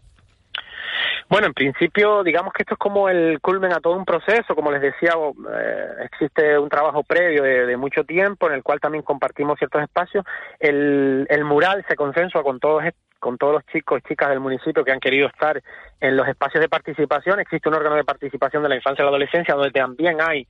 Bueno, 1.28 1.48
en 1.48 1.54
principio, 1.54 2.22
digamos 2.22 2.52
que 2.52 2.62
esto 2.62 2.74
es 2.74 2.78
como 2.78 3.08
el 3.08 3.40
culmen 3.40 3.72
a 3.72 3.80
todo 3.80 3.94
un 3.94 4.04
proceso. 4.04 4.54
Como 4.54 4.70
les 4.70 4.80
decía, 4.80 5.12
eh, 5.52 5.86
existe 6.04 6.58
un 6.58 6.68
trabajo 6.68 7.02
previo 7.02 7.42
de, 7.42 7.76
mucho 7.76 8.04
tiempo 8.04 8.46
en 8.48 8.54
el 8.54 8.62
cual 8.62 8.80
también 8.80 9.02
compartimos 9.02 9.58
ciertos 9.58 9.82
espacios. 9.82 10.24
El, 10.60 11.26
el 11.28 11.44
mural 11.44 11.84
se 11.88 11.96
consensua 11.96 12.42
con 12.42 12.60
todos 12.60 12.84
con 13.18 13.38
todos 13.38 13.54
los 13.54 13.66
chicos 13.66 14.00
y 14.04 14.08
chicas 14.08 14.28
del 14.28 14.40
municipio 14.40 14.84
que 14.84 14.92
han 14.92 15.00
querido 15.00 15.26
estar 15.26 15.60
en 16.00 16.16
los 16.16 16.28
espacios 16.28 16.60
de 16.60 16.68
participación. 16.68 17.40
Existe 17.40 17.68
un 17.68 17.74
órgano 17.74 17.96
de 17.96 18.04
participación 18.04 18.62
de 18.62 18.68
la 18.68 18.76
infancia 18.76 19.02
y 19.02 19.04
la 19.04 19.08
adolescencia 19.08 19.54
donde 19.54 19.70
también 19.70 20.20
hay 20.20 20.46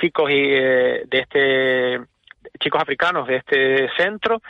chicos 0.00 0.30
y, 0.30 0.34
eh, 0.36 1.04
de 1.06 1.18
este 1.18 2.00
chicos 2.60 2.80
africanos 2.80 3.26
de 3.28 3.36
este 3.36 3.88
centro 3.96 4.40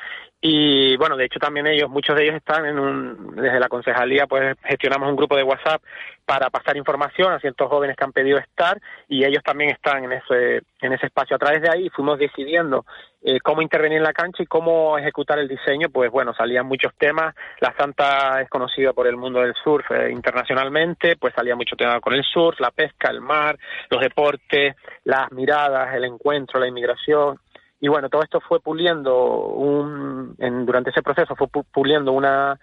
y 0.40 0.96
bueno, 0.96 1.16
de 1.16 1.24
hecho 1.24 1.40
también 1.40 1.66
ellos, 1.66 1.90
muchos 1.90 2.14
de 2.14 2.22
ellos 2.22 2.36
están 2.36 2.64
en 2.64 2.78
un, 2.78 3.34
desde 3.34 3.58
la 3.58 3.68
concejalía 3.68 4.28
pues 4.28 4.56
gestionamos 4.62 5.08
un 5.08 5.16
grupo 5.16 5.36
de 5.36 5.42
WhatsApp 5.42 5.82
para 6.24 6.48
pasar 6.48 6.76
información 6.76 7.32
a 7.32 7.40
ciertos 7.40 7.68
jóvenes 7.68 7.96
que 7.96 8.04
han 8.04 8.12
pedido 8.12 8.38
estar 8.38 8.80
y 9.08 9.24
ellos 9.24 9.42
también 9.42 9.70
están 9.70 10.04
en 10.04 10.12
ese, 10.12 10.62
en 10.80 10.92
ese 10.92 11.06
espacio. 11.06 11.34
A 11.34 11.40
través 11.40 11.62
de 11.62 11.70
ahí 11.70 11.88
fuimos 11.88 12.20
decidiendo 12.20 12.84
eh, 13.20 13.40
cómo 13.40 13.62
intervenir 13.62 13.98
en 13.98 14.04
la 14.04 14.12
cancha 14.12 14.42
y 14.42 14.46
cómo 14.46 14.96
ejecutar 14.96 15.40
el 15.40 15.48
diseño, 15.48 15.88
pues 15.88 16.08
bueno, 16.08 16.32
salían 16.34 16.66
muchos 16.66 16.94
temas. 16.96 17.34
La 17.60 17.74
Santa 17.76 18.40
es 18.40 18.48
conocida 18.48 18.92
por 18.92 19.08
el 19.08 19.16
mundo 19.16 19.40
del 19.40 19.54
surf 19.54 19.90
eh, 19.90 20.12
internacionalmente, 20.12 21.16
pues 21.16 21.34
salía 21.34 21.56
mucho 21.56 21.74
tema 21.74 21.98
con 22.00 22.14
el 22.14 22.22
surf, 22.22 22.60
la 22.60 22.70
pesca, 22.70 23.10
el 23.10 23.20
mar, 23.20 23.58
los 23.90 24.00
deportes, 24.00 24.76
las 25.02 25.32
miradas, 25.32 25.92
el 25.96 26.04
encuentro, 26.04 26.60
la 26.60 26.68
inmigración 26.68 27.40
y 27.80 27.88
bueno, 27.88 28.08
todo 28.08 28.22
esto 28.22 28.40
fue 28.40 28.60
puliendo 28.60 29.46
un, 29.46 30.34
en, 30.38 30.66
durante 30.66 30.90
ese 30.90 31.02
proceso 31.02 31.36
fue 31.36 31.48
puliendo 31.48 32.12
una, 32.12 32.58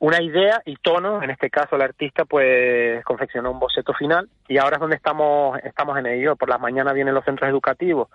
una 0.00 0.22
idea 0.22 0.62
y 0.64 0.76
tono, 0.76 1.22
en 1.22 1.30
este 1.30 1.50
caso 1.50 1.76
el 1.76 1.82
artista 1.82 2.24
pues 2.24 3.04
confeccionó 3.04 3.50
un 3.50 3.58
boceto 3.58 3.92
final 3.94 4.28
y 4.48 4.58
ahora 4.58 4.76
es 4.76 4.80
donde 4.80 4.96
estamos, 4.96 5.58
estamos 5.62 5.98
en 5.98 6.06
ello, 6.06 6.36
por 6.36 6.48
las 6.48 6.60
mañanas 6.60 6.94
vienen 6.94 7.14
los 7.14 7.24
centros 7.24 7.50
educativos 7.50 8.08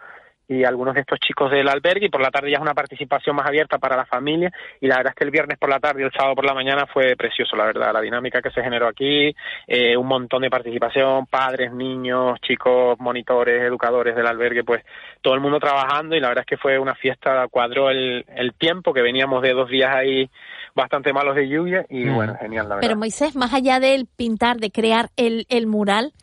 y 0.48 0.63
algunos 0.63 0.93
de 0.95 1.01
estos 1.01 1.19
chicos 1.19 1.50
del 1.50 1.69
albergue 1.69 2.07
y 2.07 2.10
por 2.10 2.21
la 2.21 2.29
tarde 2.29 2.51
ya 2.51 2.57
es 2.57 2.62
una 2.62 2.74
participación 2.74 3.36
más 3.36 3.48
abierta 3.48 3.77
para 3.77 3.95
la 3.95 4.05
familia 4.05 4.51
y 4.81 4.88
la 4.88 4.98
verdad 4.98 5.12
es 5.12 5.15
que 5.15 5.24
el 5.24 5.31
viernes 5.31 5.57
por 5.57 5.69
la 5.69 5.79
tarde 5.79 6.01
y 6.01 6.05
el 6.05 6.12
sábado 6.12 6.36
por 6.36 6.45
la 6.45 6.53
mañana 6.53 6.86
fue 6.88 7.15
precioso, 7.15 7.55
la 7.55 7.65
verdad, 7.65 7.93
la 7.93 8.01
dinámica 8.01 8.41
que 8.41 8.51
se 8.51 8.62
generó 8.62 8.88
aquí, 8.88 9.33
eh, 9.67 9.95
un 9.95 10.07
montón 10.07 10.41
de 10.41 10.50
participación, 10.50 11.25
padres, 11.27 11.71
niños, 11.71 12.39
chicos, 12.41 13.00
monitores, 13.00 13.62
educadores 13.62 14.15
del 14.15 14.27
albergue, 14.27 14.63
pues 14.63 14.83
todo 15.21 15.33
el 15.33 15.39
mundo 15.39 15.60
trabajando 15.60 16.15
y 16.15 16.19
la 16.19 16.29
verdad 16.29 16.43
es 16.43 16.48
que 16.48 16.57
fue 16.57 16.77
una 16.77 16.95
fiesta, 16.95 17.48
cuadró 17.50 17.89
el, 17.89 18.25
el 18.36 18.53
tiempo 18.53 18.93
que 18.93 19.01
veníamos 19.01 19.41
de 19.41 19.53
dos 19.53 19.69
días 19.69 19.93
ahí 19.95 20.29
bastante 20.75 21.13
malos 21.13 21.36
de 21.36 21.48
lluvia 21.48 21.86
y 21.89 22.05
mm. 22.05 22.15
bueno, 22.15 22.36
genial 22.39 22.69
la 22.69 22.75
verdad. 22.75 22.88
Pero 22.88 23.00
Moisés, 23.00 23.36
más 23.36 23.53
allá 23.53 23.79
del 23.79 24.05
pintar, 24.05 24.57
de 24.57 24.71
crear 24.71 25.10
el, 25.17 25.45
el 25.50 25.67
mural, 25.67 26.13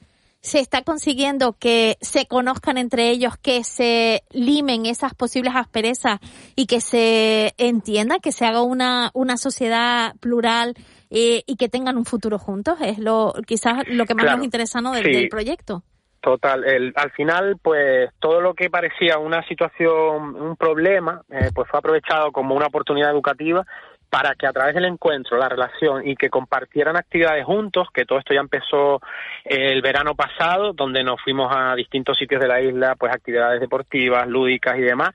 se 0.41 0.61
está 0.61 0.83
consiguiendo 0.83 1.57
que 1.59 1.97
se 2.01 2.27
conozcan 2.27 2.79
entre 2.79 3.11
ellos, 3.11 3.37
que 3.37 3.65
se 3.65 4.23
limen 4.31 4.87
esas 4.87 5.15
posibles 5.15 5.55
asperezas 5.57 6.21
y 6.55 6.67
que 6.67 6.81
se 6.81 7.55
entienda, 7.59 8.19
que 8.21 8.33
se 8.33 8.47
haga 8.47 8.63
una, 8.63 9.11
una 9.15 9.37
sociedad 9.37 10.15
plural 10.21 10.75
eh, 11.11 11.43
y 11.47 11.57
que 11.57 11.69
tengan 11.69 11.97
un 11.97 12.05
futuro 12.05 12.39
juntos. 12.39 12.79
Es 12.81 12.99
lo 12.99 13.35
quizás 13.47 13.83
lo 13.89 14.07
que 14.07 14.15
más 14.15 14.37
nos 14.37 14.45
interesa 14.45 14.81
¿no? 14.81 14.93
del, 14.93 15.29
proyecto. 15.29 15.83
Total, 16.21 16.65
el, 16.65 16.93
al 16.97 17.13
final, 17.13 17.57
pues 17.63 18.11
todo 18.19 18.41
lo 18.41 18.55
que 18.55 18.71
parecía 18.71 19.19
una 19.19 19.47
situación, 19.47 20.35
un 20.35 20.57
problema, 20.57 21.23
eh, 21.31 21.51
pues 21.55 21.69
fue 21.71 21.79
aprovechado 21.79 22.33
como 22.33 22.57
una 22.57 22.67
oportunidad 22.67 23.11
educativa 23.11 23.65
para 24.11 24.35
que 24.35 24.47
a 24.47 24.53
través 24.53 24.75
del 24.75 24.87
encuentro, 24.87 25.37
la 25.37 25.49
relación 25.49 26.07
y 26.07 26.17
que 26.17 26.31
compartieran 26.31 26.97
actividades 26.97 27.45
juntos, 27.45 27.89
que 27.93 28.05
todo 28.05 28.19
esto 28.19 28.33
ya 28.33 28.41
empezó 28.41 29.01
el 29.45 29.83
verano 29.83 30.15
pasado, 30.15 30.73
donde 30.73 31.05
nos 31.05 31.21
fuimos 31.21 31.55
a 31.55 31.75
distintos 31.75 32.17
sitios 32.17 32.41
de 32.41 32.49
la 32.49 32.61
isla, 32.61 32.97
pues 32.97 33.13
actividades 33.13 33.61
deportivas, 33.61 34.27
lúdicas 34.27 34.79
y 34.79 34.83
demás, 34.83 35.11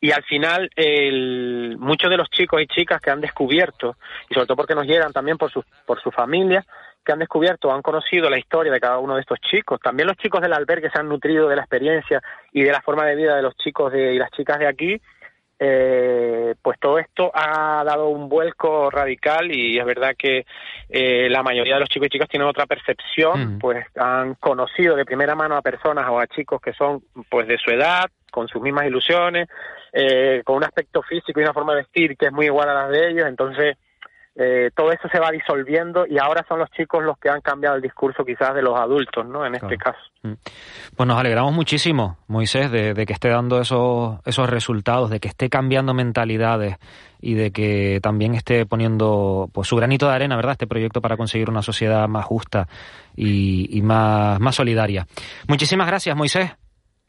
y 0.00 0.10
al 0.10 0.22
final 0.24 0.70
el, 0.76 1.76
muchos 1.78 2.10
de 2.10 2.18
los 2.18 2.28
chicos 2.28 2.60
y 2.60 2.66
chicas 2.66 3.00
que 3.00 3.10
han 3.10 3.20
descubierto, 3.20 3.96
y 4.28 4.34
sobre 4.34 4.46
todo 4.46 4.56
porque 4.56 4.74
nos 4.74 4.86
llegan 4.86 5.12
también 5.12 5.38
por 5.38 5.50
sus, 5.50 5.64
por 5.86 6.00
sus 6.00 6.14
familias, 6.14 6.66
que 7.06 7.12
han 7.12 7.18
descubierto, 7.20 7.72
han 7.72 7.82
conocido 7.82 8.28
la 8.28 8.38
historia 8.38 8.72
de 8.72 8.80
cada 8.80 8.98
uno 8.98 9.14
de 9.14 9.20
estos 9.20 9.38
chicos. 9.40 9.80
También 9.80 10.08
los 10.08 10.16
chicos 10.16 10.42
del 10.42 10.52
albergue 10.52 10.90
se 10.90 10.98
han 10.98 11.08
nutrido 11.08 11.48
de 11.48 11.54
la 11.54 11.62
experiencia 11.62 12.20
y 12.52 12.64
de 12.64 12.72
la 12.72 12.82
forma 12.82 13.06
de 13.06 13.14
vida 13.14 13.36
de 13.36 13.42
los 13.42 13.56
chicos 13.56 13.92
de, 13.92 14.14
y 14.14 14.18
las 14.18 14.30
chicas 14.32 14.58
de 14.58 14.66
aquí 14.66 15.00
eh, 15.58 16.54
pues 16.60 16.78
todo 16.78 16.98
esto 16.98 17.30
ha 17.32 17.82
dado 17.84 18.08
un 18.08 18.28
vuelco 18.28 18.90
radical 18.90 19.50
y 19.50 19.78
es 19.78 19.84
verdad 19.86 20.14
que 20.18 20.44
eh, 20.88 21.28
la 21.30 21.42
mayoría 21.42 21.74
de 21.74 21.80
los 21.80 21.88
chicos 21.88 22.06
y 22.06 22.10
chicas 22.10 22.28
tienen 22.28 22.48
otra 22.48 22.66
percepción, 22.66 23.56
mm. 23.56 23.58
pues 23.58 23.86
han 23.96 24.34
conocido 24.34 24.96
de 24.96 25.04
primera 25.04 25.34
mano 25.34 25.56
a 25.56 25.62
personas 25.62 26.06
o 26.10 26.20
a 26.20 26.26
chicos 26.26 26.60
que 26.60 26.74
son 26.74 27.02
pues 27.30 27.48
de 27.48 27.56
su 27.58 27.70
edad, 27.70 28.04
con 28.30 28.48
sus 28.48 28.60
mismas 28.60 28.86
ilusiones, 28.86 29.48
eh, 29.92 30.42
con 30.44 30.56
un 30.56 30.64
aspecto 30.64 31.02
físico 31.02 31.40
y 31.40 31.42
una 31.42 31.54
forma 31.54 31.72
de 31.72 31.80
vestir 31.82 32.16
que 32.18 32.26
es 32.26 32.32
muy 32.32 32.46
igual 32.46 32.68
a 32.68 32.74
las 32.74 32.90
de 32.90 33.10
ellos, 33.10 33.26
entonces 33.26 33.78
eh, 34.38 34.70
todo 34.76 34.92
eso 34.92 35.08
se 35.08 35.18
va 35.18 35.30
disolviendo 35.30 36.06
y 36.06 36.18
ahora 36.18 36.44
son 36.46 36.58
los 36.58 36.70
chicos 36.72 37.02
los 37.02 37.16
que 37.16 37.30
han 37.30 37.40
cambiado 37.40 37.76
el 37.76 37.80
discurso 37.80 38.22
quizás 38.22 38.54
de 38.54 38.60
los 38.60 38.78
adultos, 38.78 39.26
¿no? 39.26 39.46
En 39.46 39.54
este 39.54 39.78
caso. 39.78 39.98
Mm. 40.22 40.34
Pues 40.94 41.06
nos 41.06 41.18
alegramos 41.18 41.54
muchísimo, 41.54 42.18
Moisés, 42.28 42.70
de, 42.70 43.06
que 43.06 43.12
esté 43.14 43.30
dando 43.30 43.58
esos, 43.58 44.18
esos 44.26 44.50
resultados, 44.50 45.08
de 45.08 45.20
que 45.20 45.28
esté 45.28 45.48
cambiando 45.48 45.94
mentalidades 45.94 46.76
y 47.18 47.32
de 47.32 47.50
que 47.50 47.98
también 48.02 48.34
esté 48.34 48.66
poniendo 48.66 49.48
pues 49.54 49.68
su 49.68 49.76
granito 49.76 50.06
de 50.06 50.14
arena, 50.14 50.36
¿verdad? 50.36 50.52
Este 50.52 50.66
proyecto 50.66 51.00
para 51.00 51.16
conseguir 51.16 51.48
una 51.48 51.62
sociedad 51.62 52.06
más 52.06 52.26
justa 52.26 52.68
y, 53.16 53.80
más, 53.82 54.38
más 54.38 54.54
solidaria. 54.54 55.06
Muchísimas 55.48 55.86
gracias, 55.86 56.14
Moisés. 56.14 56.54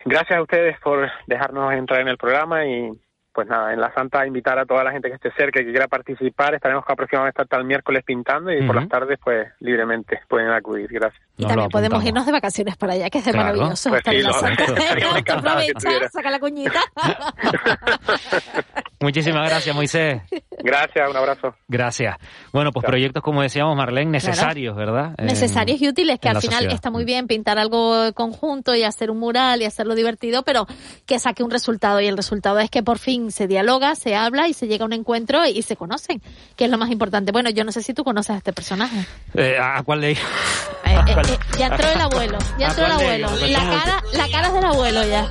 Gracias 0.05 0.39
a 0.39 0.41
ustedes 0.41 0.79
por 0.79 1.11
dejarnos 1.25 1.73
entrar 1.73 1.99
en 1.99 2.07
el 2.07 2.17
programa 2.17 2.65
y 2.65 2.89
pues 3.37 3.47
nada, 3.49 3.71
en 3.71 3.79
la 3.79 3.93
Santa 3.93 4.25
invitar 4.25 4.57
a 4.57 4.65
toda 4.65 4.83
la 4.83 4.91
gente 4.91 5.09
que 5.09 5.13
esté 5.13 5.31
cerca 5.33 5.61
y 5.61 5.65
que 5.65 5.69
quiera 5.69 5.87
participar. 5.87 6.55
Estaremos 6.55 6.83
aproximadamente 6.87 7.39
hasta 7.39 7.57
el 7.57 7.65
miércoles 7.65 8.03
pintando 8.03 8.51
y 8.51 8.65
por 8.65 8.75
las 8.75 8.89
tardes, 8.89 9.19
pues 9.23 9.47
libremente 9.59 10.19
pueden 10.27 10.49
acudir. 10.49 10.91
Gracias. 10.91 11.26
Y 11.37 11.45
también 11.45 11.69
podemos 11.69 12.03
irnos 12.03 12.25
de 12.25 12.31
vacaciones 12.31 12.75
para 12.77 12.93
allá, 12.93 13.09
que 13.09 13.19
es 13.19 13.27
maravilloso 13.27 13.89
pues 13.89 14.01
en 14.07 14.23
la 14.23 14.33
Santa. 14.33 14.63
Aprovecha, 15.33 16.09
saca 16.11 16.31
la 16.31 16.39
cuñita. 16.39 16.81
Muchísimas 18.99 19.47
gracias, 19.47 19.75
Moisés. 19.75 20.21
Gracias, 20.63 21.09
un 21.09 21.15
abrazo. 21.15 21.55
Gracias. 21.67 22.15
Bueno, 22.51 22.71
pues 22.71 22.83
proyectos, 22.83 23.21
como 23.21 23.43
decíamos, 23.43 23.77
Marlene, 23.77 24.09
necesarios, 24.09 24.75
¿verdad? 24.75 25.13
Necesarios 25.19 25.79
y 25.79 25.87
útiles, 25.87 26.19
que 26.19 26.29
al 26.29 26.41
final 26.41 26.65
está 26.71 26.89
muy 26.89 27.05
bien 27.05 27.27
pintar 27.27 27.59
algo 27.59 28.11
conjunto 28.13 28.73
y 28.73 28.81
hacer 28.83 29.11
un 29.11 29.19
mural 29.19 29.61
y 29.61 29.65
hacerlo 29.65 29.93
divertido, 29.93 30.41
pero 30.43 30.65
que 31.05 31.19
saque 31.19 31.43
un 31.43 31.51
resultado. 31.51 32.01
Y 32.01 32.07
el 32.07 32.17
resultado 32.17 32.57
es 32.59 32.71
que 32.71 32.81
por 32.81 32.97
fin 32.97 33.31
se 33.31 33.45
dialoga, 33.45 33.93
se 33.93 34.15
habla 34.15 34.47
y 34.47 34.53
se 34.53 34.67
llega 34.67 34.83
a 34.83 34.87
un 34.87 34.93
encuentro 34.93 35.45
y 35.45 35.61
se 35.61 35.75
conocen, 35.75 36.19
que 36.55 36.65
es 36.65 36.71
lo 36.71 36.79
más 36.79 36.89
importante. 36.89 37.31
Bueno, 37.31 37.51
yo 37.51 37.63
no 37.63 37.71
sé 37.71 37.83
si 37.83 37.93
tú 37.93 38.03
conoces 38.03 38.31
a 38.31 38.37
este 38.37 38.53
personaje. 38.53 39.05
Eh, 39.35 39.57
¿A 39.61 39.83
cuál 39.83 40.01
de 40.01 40.09
ellos? 40.11 40.25
Eh, 41.27 41.39
ya 41.57 41.67
entró 41.67 41.89
el 41.89 42.01
abuelo, 42.01 42.37
ya 42.57 42.67
entró 42.67 42.85
el 42.85 42.91
abuelo. 42.91 43.29
La 43.47 43.59
cara, 43.59 44.03
la 44.13 44.29
cara 44.29 44.47
es 44.47 44.53
del 44.53 44.65
abuelo 44.65 45.05
ya. 45.05 45.27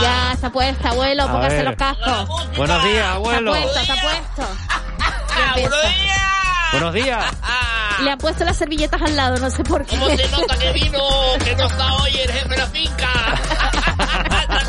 Ya 0.00 0.32
está 0.32 0.50
puesta, 0.50 0.90
abuelo, 0.90 1.26
póngase 1.28 1.62
los 1.62 1.76
cascos. 1.76 2.28
Buenos 2.56 2.84
días, 2.84 3.06
abuelo. 3.06 3.54
Está 3.54 3.66
puesto, 3.72 3.80
está 3.80 4.02
puesto. 4.02 4.54
Buenos 5.60 5.82
días. 5.82 6.24
Buenos 6.72 6.94
días. 6.94 7.24
Le 8.02 8.10
han 8.10 8.18
puesto 8.18 8.44
las 8.44 8.56
servilletas 8.56 9.00
al 9.00 9.16
lado, 9.16 9.38
no 9.38 9.50
sé 9.50 9.62
por 9.62 9.84
qué. 9.86 9.96
¿Cómo 9.96 10.16
se 10.16 10.28
nota 10.28 10.58
que 10.58 10.72
vino? 10.72 10.98
Que 11.44 11.54
no 11.54 11.66
está 11.66 11.92
hoy 11.94 12.10
el 12.16 12.30
jefe 12.32 12.48
de 12.48 12.56
la 12.56 12.66
finca. 12.66 13.08
Están 14.42 14.66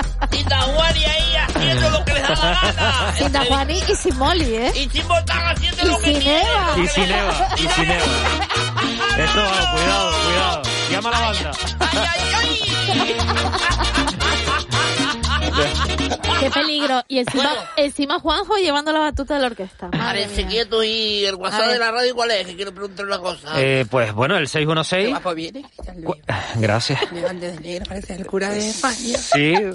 ahí. 0.00 0.28
Tinda 0.30 0.60
Juani 0.60 1.04
ahí 1.04 1.36
haciendo 1.36 1.90
lo 1.90 2.04
que 2.04 2.12
les 2.14 2.22
da 2.22 2.34
la 2.34 2.72
gana. 2.72 3.14
Tinda 3.16 3.44
Juani 3.44 3.82
y 3.88 3.96
Simoli, 3.96 4.54
¿eh? 4.54 4.72
Y 4.74 4.88
Simoli 4.90 5.20
están 5.20 5.46
haciendo 5.56 5.84
lo 5.84 5.98
que 5.98 6.12
quieren. 6.12 6.46
Y 6.76 6.88
Cineva, 6.88 7.48
y 7.56 7.68
Cineva. 7.68 8.04
Esto, 9.18 9.42
cuidado, 9.72 10.12
cuidado. 10.24 10.62
Llama 10.90 11.08
a 11.08 11.12
la 11.12 11.20
banda. 11.20 11.50
¡Ay, 11.80 11.98
ay, 11.98 12.54
ay! 12.96 14.06
Qué 16.40 16.50
peligro. 16.50 17.02
Y 17.08 17.18
encima, 17.18 17.44
Bueno. 17.44 17.60
encima 17.76 18.18
Juanjo 18.18 18.56
llevando 18.56 18.92
la 18.92 19.00
batuta 19.00 19.34
de 19.34 19.40
la 19.40 19.46
orquesta. 19.48 19.88
Madre 19.88 20.22
Parece 20.22 20.36
mía. 20.42 20.48
quieto 20.48 20.82
y 20.82 21.24
el 21.24 21.34
WhatsApp 21.34 21.68
de 21.68 21.78
la 21.78 21.90
radio, 21.90 22.14
¿cuál 22.14 22.30
es? 22.30 22.46
Que 22.46 22.56
quiero 22.56 22.72
preguntar 22.72 23.04
una 23.06 23.18
cosa. 23.18 23.60
Eh, 23.60 23.84
pues 23.90 24.12
bueno, 24.12 24.36
el 24.36 24.44
¿Qué 24.44 24.48
616. 24.48 25.10
guapo 25.10 25.34
viene? 25.34 25.64
Gracias. 26.56 27.12
Levante 27.12 27.52
de 27.52 27.60
negro, 27.60 27.84
parece 27.88 28.14
el 28.14 28.26
cura 28.26 28.50
de 28.50 28.68
España. 28.68 29.18
Sí. 29.18 29.54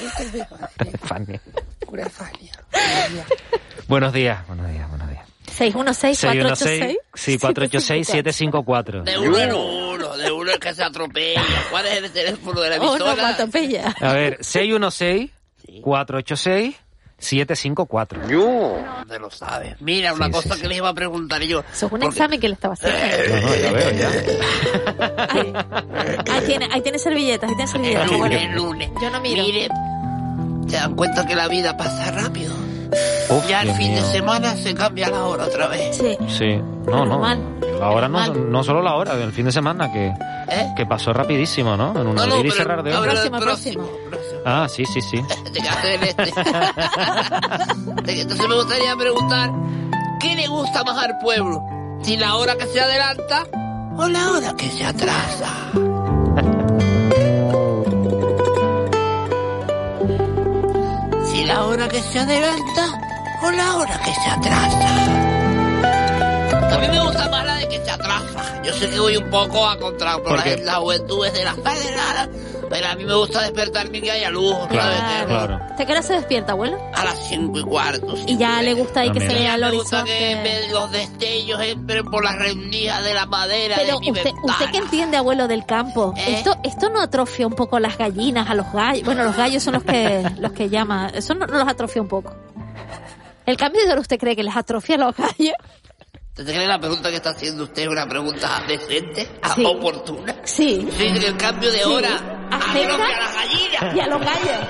Este 0.00 0.22
es 0.22 0.32
de 0.32 0.46
Fanny. 1.02 1.40
cura 1.84 2.04
de 2.04 2.08
España. 2.08 2.52
Buenos 3.88 4.12
días, 4.12 4.46
buenos 4.46 4.70
días, 4.70 4.88
buenos 4.88 5.07
días. 5.07 5.07
616-486. 5.58 6.14
616, 6.54 6.96
sí, 7.14 7.38
486-754. 7.38 9.02
De 9.04 9.18
uno 9.18 9.38
en 9.38 9.52
uno, 9.52 10.16
de 10.16 10.30
uno 10.30 10.50
el 10.52 10.58
que 10.60 10.74
se 10.74 10.82
atropella. 10.84 11.42
¿Cuál 11.70 11.86
es 11.86 12.02
el 12.02 12.10
teléfono 12.12 12.60
de 12.60 12.70
la 12.70 12.76
Oh, 12.76 12.96
no, 12.98 13.06
emisora? 13.06 13.22
Matopella. 13.22 13.94
A 14.00 14.12
ver, 14.12 14.38
616-486-754. 17.18 18.18
¿Dónde 18.28 19.18
lo 19.18 19.30
sabes? 19.30 19.74
Mira, 19.80 20.12
una 20.14 20.26
Sí, 20.26 20.32
cosa 20.32 20.54
sí, 20.54 20.60
que 20.62 20.68
les 20.68 20.76
iba 20.78 20.88
a 20.88 20.94
preguntar 20.94 21.42
yo. 21.42 21.60
Eso 21.60 21.66
es 21.72 21.82
un 21.84 21.90
Porque- 21.90 22.06
examen 22.06 22.38
que 22.40 22.48
le 22.48 22.54
estaba 22.54 22.74
haciendo. 22.74 22.98
No, 22.98 23.40
no, 23.48 23.56
ya 23.56 23.72
veo, 23.72 23.90
ya. 23.90 24.08
Ahí, 25.28 25.52
ahí 26.30 26.40
tiene, 26.46 26.68
ahí 26.72 26.80
tiene 26.80 26.98
servilletas, 26.98 27.50
ahí 27.50 27.56
tiene 27.56 27.62
El 27.64 27.68
servilletas. 27.70 28.06
lunes, 28.10 28.18
Bueno, 28.18 28.36
el 28.38 28.52
lunes. 28.56 28.90
yo 29.00 29.10
no 29.10 29.20
miro. 29.20 29.42
Mire, 29.44 29.68
se 30.68 30.76
dan 30.76 30.94
cuenta 30.94 31.26
que 31.26 31.34
la 31.34 31.48
vida 31.48 31.76
pasa 31.76 32.10
rápido. 32.12 32.54
Uf, 33.30 33.46
Ya 33.48 33.62
el 33.62 33.72
fin 33.72 33.92
mío. 33.92 34.02
de 34.02 34.10
semana 34.10 34.56
se 34.56 34.74
cambia 34.74 35.08
la 35.10 35.24
hora 35.26 35.44
otra 35.44 35.68
vez. 35.68 35.96
Sí. 35.96 36.16
Sí, 36.28 36.56
no, 36.86 37.04
no. 37.04 37.06
Normal. 37.06 37.40
La 37.78 37.90
hora 37.90 38.08
no, 38.08 38.26
no 38.34 38.64
solo 38.64 38.82
la 38.82 38.94
hora, 38.94 39.12
el 39.14 39.32
fin 39.32 39.44
de 39.44 39.52
semana 39.52 39.92
que, 39.92 40.06
¿Eh? 40.08 40.72
que 40.76 40.84
pasó 40.86 41.12
rapidísimo, 41.12 41.76
¿no? 41.76 41.92
En 41.92 42.08
un 42.08 42.14
No, 42.16 42.26
no, 42.26 42.34
abrir 42.34 42.46
y 42.46 42.50
cerrar 42.56 42.82
de 42.82 42.92
ojos. 42.92 43.06
Próximo, 43.06 43.38
próximo, 43.38 43.88
próximo. 44.10 44.40
Ah, 44.44 44.66
sí, 44.68 44.84
sí, 44.86 45.00
sí. 45.00 45.22
Te 45.52 45.60
quedaste 45.60 45.94
en 45.94 46.02
este. 46.04 46.32
Entonces 48.22 48.48
me 48.48 48.54
gustaría 48.54 48.96
preguntar, 48.96 49.50
¿qué 50.20 50.34
le 50.34 50.48
gusta 50.48 50.82
más 50.84 50.96
al 51.04 51.18
pueblo? 51.18 51.62
¿Si 52.02 52.16
la 52.16 52.36
hora 52.36 52.56
que 52.56 52.66
se 52.66 52.80
adelanta 52.80 53.46
o 53.96 54.08
la 54.08 54.30
hora 54.32 54.54
que 54.56 54.68
se 54.68 54.84
atrasa? 54.84 55.48
La 61.48 61.64
hora 61.64 61.88
que 61.88 62.02
se 62.02 62.18
adelanta 62.18 62.84
o 63.42 63.50
la 63.50 63.76
hora 63.76 63.98
que 64.04 64.12
se 64.12 64.28
atrasa? 64.28 65.17
A 66.70 66.78
mí 66.78 66.88
me 66.88 67.00
gusta 67.00 67.28
más 67.28 67.44
la 67.44 67.54
de 67.54 67.68
que 67.68 67.84
se 67.84 67.90
atrasa. 67.90 68.62
Yo 68.62 68.72
sé 68.72 68.90
que 68.90 69.00
voy 69.00 69.16
un 69.16 69.30
poco 69.30 69.66
a 69.66 69.78
contra 69.78 70.16
por 70.18 70.24
¿Por 70.36 70.60
la, 70.64 70.74
juventud 70.76 71.26
es 71.26 71.32
de 71.32 71.44
las 71.44 71.56
pero 72.68 72.86
a 72.86 72.94
mí 72.94 73.04
me 73.04 73.14
gusta 73.14 73.42
despertarme 73.42 74.00
que 74.00 74.10
haya 74.10 74.30
luz, 74.30 74.54
¿sabes? 74.70 75.26
Claro. 75.26 75.58
¿Usted 75.70 75.86
qué 75.86 75.92
hora 75.92 76.02
se 76.02 76.12
despierta, 76.14 76.52
abuelo? 76.52 76.78
A 76.94 77.04
las 77.04 77.18
cinco 77.28 77.58
y 77.58 77.62
cuarto. 77.62 78.14
Y 78.26 78.36
ya 78.36 78.60
le 78.62 78.74
gusta 78.74 79.00
ahí 79.00 79.10
que 79.10 79.20
se 79.20 79.28
vea 79.28 79.54
el 79.54 79.60
me 79.62 79.70
gusta 79.70 80.04
que 80.04 80.34
horizonte. 80.36 80.68
los 80.72 80.92
destellos 80.92 81.60
entren 81.62 82.04
por 82.10 82.24
las 82.24 82.36
rendijas 82.36 83.02
de 83.04 83.14
la 83.14 83.26
madera 83.26 83.76
Pero 83.78 83.94
de 83.94 84.00
mi 84.00 84.10
usted, 84.10 84.24
ventana. 84.24 84.52
usted 84.52 84.70
que 84.70 84.78
entiende, 84.78 85.16
abuelo 85.16 85.48
del 85.48 85.64
campo, 85.64 86.12
¿Eh? 86.16 86.34
esto, 86.34 86.56
esto 86.62 86.90
no 86.90 87.00
atrofia 87.00 87.46
un 87.46 87.54
poco 87.54 87.78
las 87.78 87.96
gallinas, 87.96 88.50
a 88.50 88.54
los 88.54 88.70
gallos. 88.72 89.04
Bueno, 89.04 89.24
los 89.24 89.36
gallos 89.36 89.62
son 89.62 89.74
los 89.74 89.84
que, 89.84 90.28
los 90.38 90.52
que 90.52 90.68
llama. 90.68 91.10
Eso 91.14 91.34
no, 91.34 91.46
no 91.46 91.58
los 91.58 91.68
atrofia 91.68 92.02
un 92.02 92.08
poco. 92.08 92.34
¿El 93.46 93.56
cambio 93.56 93.82
de 93.86 93.92
hora 93.92 94.00
usted 94.02 94.18
cree 94.18 94.36
que 94.36 94.42
les 94.42 94.54
atrofia 94.54 94.96
a 94.96 94.98
los 94.98 95.16
gallos? 95.16 95.54
¿Usted 96.38 96.52
cree 96.52 96.60
que 96.60 96.66
la 96.68 96.78
pregunta 96.78 97.10
que 97.10 97.16
está 97.16 97.30
haciendo 97.30 97.64
usted 97.64 97.82
es 97.82 97.88
una 97.88 98.06
pregunta 98.08 98.62
decente, 98.68 99.28
Sí. 99.56 99.64
oportuna? 99.64 100.36
Sí. 100.44 100.86
¿Usted 100.88 101.04
dice 101.06 101.20
que 101.20 101.26
el 101.26 101.36
cambio 101.36 101.72
de 101.72 101.84
hora 101.84 102.10
a 102.50 102.58
las 102.58 103.34
gallinas? 103.34 103.96
y 103.96 104.00
a 104.00 104.06
los 104.06 104.20
gallos. 104.20 104.66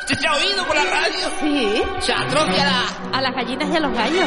¿Usted 0.00 0.18
se 0.20 0.26
ha 0.28 0.32
oído 0.34 0.64
por 0.66 0.76
la 0.76 0.84
radio? 0.84 1.28
Sí. 1.40 1.82
Se 2.00 2.12
atrofia 2.12 2.64
la... 2.64 3.18
A 3.18 3.20
las 3.22 3.34
gallinas 3.34 3.68
y 3.72 3.76
a 3.76 3.80
los 3.80 3.92
gallos. 3.92 4.24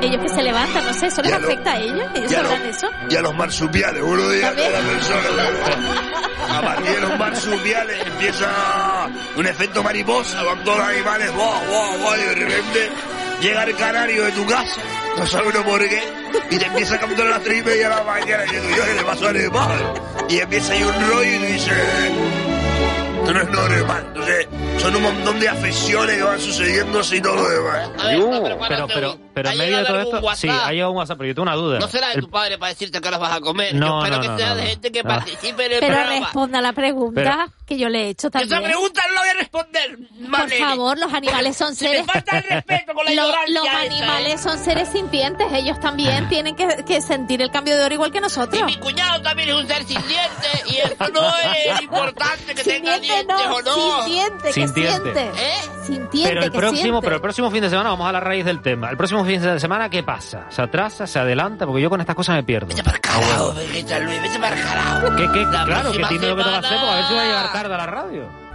Ellos 0.00 0.22
que 0.22 0.28
se 0.28 0.42
levantan, 0.42 0.84
no 0.86 0.92
sé, 0.94 1.06
¿eso 1.06 1.22
les 1.22 1.32
afecta 1.32 1.72
a 1.72 1.78
ellos? 1.80 2.06
¿Ellos 2.14 2.30
sabrán 2.32 2.66
eso? 2.66 2.88
Y 3.10 3.16
a 3.16 3.22
los 3.22 3.34
marsupiales, 3.34 4.02
uno 4.02 4.28
día 4.30 4.46
También. 4.48 4.70
cada 4.72 4.86
persona. 4.86 6.58
A 6.58 6.62
partir 6.62 6.94
de 6.94 7.00
los 7.00 7.18
marsupiales 7.18 8.06
empieza 8.06 9.08
un 9.36 9.46
efecto 9.46 9.82
mariposa 9.82 10.44
con 10.44 10.62
todos 10.64 10.78
los 10.78 10.86
animales, 10.88 11.34
¡buah, 11.34 11.60
buah, 11.68 11.96
buah! 11.96 12.16
Y 12.18 12.22
de 12.22 12.34
repente 12.34 12.90
llega 13.40 13.64
el 13.64 13.76
canario 13.76 14.24
de 14.24 14.32
tu 14.32 14.46
casa, 14.46 14.80
no 15.18 15.26
sabe 15.26 15.48
uno 15.48 15.64
por 15.64 15.80
qué, 15.88 16.02
y 16.50 16.58
te 16.58 16.64
empieza 16.66 16.94
a 16.94 16.98
cantar 17.00 17.26
a 17.26 17.30
las 17.30 17.42
tres 17.42 17.58
y 17.58 17.62
media 17.62 17.88
de 17.88 17.94
la 17.96 18.02
mañana 18.04 18.44
y 18.46 18.50
digo, 18.54 18.76
yo, 18.76 18.84
¿qué 18.84 18.94
le? 19.32 20.34
Y 20.34 20.38
empieza 20.40 20.72
ahí 20.72 20.82
un 20.82 21.08
rollo 21.08 21.34
y 21.34 21.38
tú 21.38 21.44
dices, 21.44 21.72
esto 23.18 23.32
no 23.32 23.40
es 23.40 23.50
normal. 23.50 24.04
Entonces, 24.08 24.46
son 24.78 24.94
un 24.96 25.02
montón 25.02 25.40
de 25.40 25.48
afecciones 25.48 26.16
que 26.16 26.22
van 26.22 26.40
sucediendo 26.40 27.00
así 27.00 27.20
todo 27.20 27.34
lo 27.36 27.48
demás. 27.48 27.90
A 27.98 28.06
ver, 28.08 28.18
no, 28.18 28.30
pero, 28.42 28.58
Pero, 28.68 28.86
pero, 28.86 29.18
pero 29.34 29.48
¿ha 29.48 29.52
en 29.52 29.58
medio 29.58 29.78
de 29.78 29.84
todo 29.84 30.00
esto, 30.00 30.34
sí, 30.36 30.48
ha 30.48 30.70
llegado 30.72 30.90
un 30.92 30.98
WhatsApp, 30.98 31.18
pero 31.18 31.28
yo 31.28 31.34
tengo 31.34 31.42
una 31.44 31.54
duda. 31.54 31.78
No 31.78 31.88
será 31.88 32.08
de 32.08 32.14
El- 32.14 32.20
tu 32.22 32.30
padre 32.30 32.58
para 32.58 32.70
decirte 32.70 33.00
que 33.00 33.08
ahora 33.08 33.18
vas 33.18 33.32
a 33.36 33.40
comer. 33.40 33.74
No, 33.74 33.86
yo 34.00 34.04
espero 34.06 34.16
no, 34.16 34.36
que 34.36 34.42
sea 34.42 34.48
no, 34.50 34.56
de 34.56 34.66
gente 34.66 34.92
que 34.92 35.02
No. 35.02 35.08
participe 35.08 35.66
en 35.66 35.72
el 35.72 35.80
Pero 35.80 35.94
programa. 35.94 36.20
responda 36.26 36.58
a 36.58 36.62
la 36.62 36.72
pregunta 36.72 37.48
que 37.66 37.78
yo 37.78 37.88
le 37.88 38.02
he 38.04 38.08
hecho 38.10 38.28
Esa 38.28 38.38
también. 38.38 38.62
pregunta 38.62 39.02
no 39.08 39.14
la 39.14 39.20
voy 39.20 39.28
a 39.30 39.34
responder, 39.34 39.98
Por 39.98 40.28
Marlene. 40.28 40.64
favor, 40.64 40.98
los 40.98 41.12
animales 41.12 41.56
son 41.56 41.74
Si 41.74 41.84
me 41.84 41.90
seres... 41.90 42.06
falta 42.06 42.38
el 42.38 42.44
respeto 42.44 42.94
con 42.94 43.04
la 43.06 43.10
Lo- 43.10 43.22
ignorancia 43.26 43.54
los 43.54 43.66
esa, 43.66 43.82
¿eh? 43.84 43.86
animales 43.88 44.40
son 44.40 44.58
seres 44.58 44.88
sintientes, 44.90 45.46
ellos 45.52 45.80
también 45.80 46.28
tienen 46.28 46.54
que, 46.54 46.84
que 46.86 47.00
sentir 47.00 47.42
el 47.42 47.50
cambio 47.50 47.76
de 47.76 47.82
hora 47.84 47.94
igual 47.94 48.12
que 48.12 48.20
nosotros. 48.20 48.60
Y 48.60 48.64
mi 48.64 48.76
cuñado 48.76 49.20
también 49.22 49.48
es 49.48 49.54
un 49.56 49.66
ser 49.66 49.84
sin 49.84 50.00
dientes 50.06 50.62
y 50.70 50.76
eso 50.76 51.10
no 51.12 51.28
es 51.38 51.82
importante 51.82 52.54
que 52.54 52.62
tenga 52.64 52.92
Sintiente 52.94 53.34
dientes 53.34 53.36
no, 53.48 53.54
o 53.56 53.62
no. 53.62 54.04
sintiente, 54.04 54.52
que 54.52 54.65
Sintiente. 54.66 55.30
¿Eh? 55.36 55.54
Sintiente, 55.84 56.28
Pero 56.28 56.42
el 56.44 56.50
que 56.50 56.58
próximo, 56.58 56.82
siente. 56.82 57.00
pero 57.02 57.16
el 57.16 57.22
próximo 57.22 57.50
fin 57.50 57.60
de 57.62 57.70
semana 57.70 57.90
vamos 57.90 58.08
a 58.08 58.12
la 58.12 58.20
raíz 58.20 58.44
del 58.44 58.60
tema. 58.60 58.90
El 58.90 58.96
próximo 58.96 59.24
fin 59.24 59.40
de 59.40 59.60
semana, 59.60 59.88
¿qué 59.88 60.02
pasa? 60.02 60.46
¿Se 60.50 60.62
atrasa? 60.62 61.06
¿Se 61.06 61.18
adelanta? 61.18 61.66
Porque 61.66 61.82
yo 61.82 61.90
con 61.90 62.00
estas 62.00 62.16
cosas 62.16 62.36
me 62.36 62.42
pierdo. 62.42 62.66
Vete 62.68 62.82
para 62.82 62.96
el 62.96 63.00
carajo, 63.02 63.54
Vegeta 63.54 63.98
Luis, 64.00 64.20
vete 64.22 64.38
para 64.38 64.56
el 64.56 64.64
carajo. 64.64 65.16
¿Qué, 65.16 65.28
qué? 65.32 65.40
La 65.44 65.64
Claro, 65.64 65.92
que 65.92 65.98
dime 65.98 66.26
lo 66.28 66.36
que 66.36 66.42
te 66.42 66.50
va 66.50 66.56
a 66.56 66.58
hacer, 66.58 66.78
porque 66.78 66.92
a 66.92 66.96
ver 66.96 67.04
si 67.06 67.12
voy 67.14 67.22
a 67.22 67.26
llegar 67.26 67.52
tarde 67.52 67.74
a 67.74 67.78
la 67.78 67.86
radio. 67.86 68.45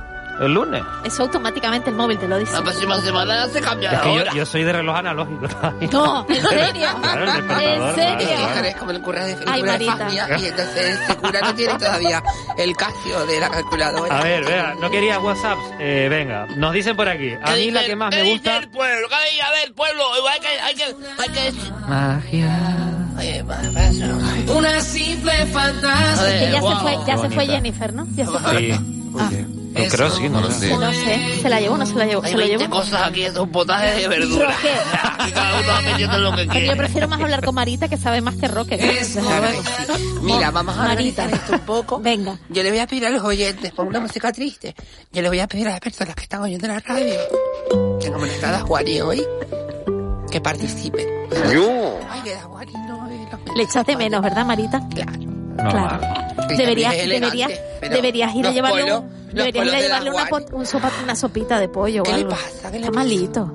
El 0.42 0.56
lunes. 0.56 0.84
Eso 1.04 1.24
automáticamente 1.24 1.92
el 1.92 1.96
móvil 1.96 2.18
te 2.18 2.28
lo 2.28 2.38
dice. 2.40 2.52
La 2.54 2.62
próxima 2.64 3.00
semana 3.00 3.48
se 3.48 3.62
cambia 3.62 3.92
Es 3.92 4.00
que 4.02 4.16
yo, 4.16 4.24
yo 4.34 4.46
soy 4.46 4.64
de 4.64 4.74
reloj 4.74 4.98
analógico. 4.98 5.48
No, 5.92 6.26
¿en 6.30 6.42
serio? 6.42 6.88
Claro, 7.00 7.24
el 7.24 7.30
¿En 7.30 7.96
serio? 7.96 8.28
claro. 8.28 8.60
Eres 8.60 8.76
como 8.76 8.92
el 8.92 9.02
cura 9.02 9.26
de, 9.26 9.34
el 9.34 9.44
Ay, 9.46 9.60
cura 9.62 9.78
de 9.78 9.86
y 9.86 10.46
entonces 10.48 11.00
este 11.00 11.16
cura 11.18 11.42
no 11.42 11.54
tiene 11.54 11.74
todavía 11.78 12.24
el 12.58 12.76
casio 12.76 13.26
de 13.28 13.40
la 13.40 13.50
calculadora. 13.50 14.20
A 14.20 14.24
ver, 14.24 14.44
vea, 14.44 14.76
no 14.82 14.90
quería 14.90 15.20
WhatsApps. 15.20 15.62
Eh, 15.80 16.08
venga, 16.10 16.48
nos 16.58 16.74
dicen 16.74 16.96
por 16.96 17.08
aquí. 17.08 17.34
A 17.34 17.54
¿Qué 17.54 17.60
mí 17.60 17.72
la 17.72 17.84
que 17.86 17.96
más 17.96 18.10
me 18.10 18.24
gusta. 18.24 18.58
el 18.58 18.70
pueblo? 18.70 19.08
A 19.14 19.52
ver, 19.52 19.68
el 19.68 19.74
pueblo, 19.74 20.04
hay 20.28 20.40
que, 20.40 20.48
hay 20.60 20.76
que, 20.76 20.96
hay 21.22 21.30
que. 21.30 21.54
Magia. 21.88 22.98
Una 24.48 24.82
simple 24.82 25.46
fantasía. 25.48 26.40
Que 26.40 26.52
ya 26.52 26.60
guau. 26.60 26.76
se 26.76 26.82
fue, 26.82 26.98
ya 27.06 27.18
se 27.18 27.30
fue. 27.30 27.46
Jennifer, 27.46 27.94
¿no? 27.94 28.08
Ya 28.16 28.26
se 28.26 28.40
fue. 28.40 28.80
Sí. 29.30 29.61
Pues 29.74 29.94
creo 29.96 30.10
sí, 30.10 30.28
no 30.30 30.42
lo 30.42 30.52
sé. 30.52 30.70
No 30.78 30.92
sé, 30.92 31.40
se 31.42 31.50
la 31.50 31.60
llevó 31.62 31.76
o 31.76 31.78
no 31.78 31.86
se 31.86 31.96
la 31.96 32.06
llevó. 32.06 32.24
Hay 32.24 32.32
Se 32.32 32.38
lo 32.38 32.44
20 32.46 32.64
llevó. 32.64 32.76
cosas 32.76 33.04
aquí, 33.08 33.24
esto 33.24 33.40
es 33.40 33.46
un 33.46 33.52
potaje 33.52 34.00
de 34.02 34.08
verdura. 34.08 34.54
¿Qué? 34.62 34.70
Aquí 35.24 35.32
cada 35.34 35.60
uno 35.60 35.68
va 35.68 35.82
metiendo 35.82 36.18
lo 36.20 36.36
que 36.36 36.46
Pero 36.46 36.66
yo 36.66 36.78
prefiero 36.78 37.08
más 37.08 37.22
hablar 37.22 37.44
con 37.44 37.56
Marita 37.56 37.88
que 37.88 37.98
sabe 37.98 38.22
más 38.22 38.36
que 38.36 38.48
Roque. 38.48 38.78
Mira, 40.22 40.52
vamos 40.52 40.78
a 40.78 40.84
Marita. 40.84 41.26
esto 41.26 41.54
un 41.54 41.60
poco. 41.60 42.00
Venga. 42.00 42.38
Yo 42.50 42.64
le 42.64 42.70
voy 42.70 42.80
a 42.80 42.88
pedir 42.88 43.06
a 43.06 43.10
los 43.10 43.24
oyentes, 43.24 43.72
por 43.72 43.86
una 43.88 44.00
música 44.00 44.32
triste, 44.32 44.76
yo 45.12 45.22
le 45.22 45.30
voy 45.30 45.40
a 45.40 45.48
pedir 45.48 45.68
a 45.68 45.72
las 45.72 45.80
personas 45.80 46.16
que 46.16 46.24
están 46.24 46.42
oyendo 46.42 46.68
la 46.68 46.80
radio, 46.80 47.16
que 48.00 48.08
han 48.08 48.14
conectado 48.14 48.58
a 48.58 48.60
Juani 48.62 49.02
hoy, 49.02 49.24
que 50.30 50.42
participen. 50.42 51.08
Ay, 52.10 52.22
que 52.24 52.34
da 52.34 52.42
Juani 52.42 52.74
no 52.88 53.08
Le 53.56 53.64
echas 53.64 53.86
de 53.86 53.96
menos, 53.96 54.22
¿verdad, 54.22 54.46
Marita? 54.46 54.82
Claro. 54.94 55.12
No, 55.22 55.70
Claro. 55.70 56.00
Deberías, 56.50 56.92
deberías, 56.94 56.94
elegante, 57.04 57.62
pero 57.80 57.96
deberías 57.96 58.36
ir 58.36 58.46
a 58.48 58.52
los 58.52 59.04
deberías 59.34 59.66
ir 59.66 59.92
a 59.92 60.00
llevarle 60.00 60.12
una, 60.12 60.24
un 60.58 60.66
sopa- 60.66 60.92
una 61.04 61.16
sopita 61.16 61.60
de 61.60 61.70
pollo 61.70 62.02
o 62.02 62.06
¿Qué 62.06 62.12
le 62.12 62.18
algo. 62.18 62.30
pasa? 62.32 62.72
¿Qué 62.72 62.80
le 62.80 62.86
Está 62.86 62.92
pasa? 62.92 62.92
malito. 63.04 63.52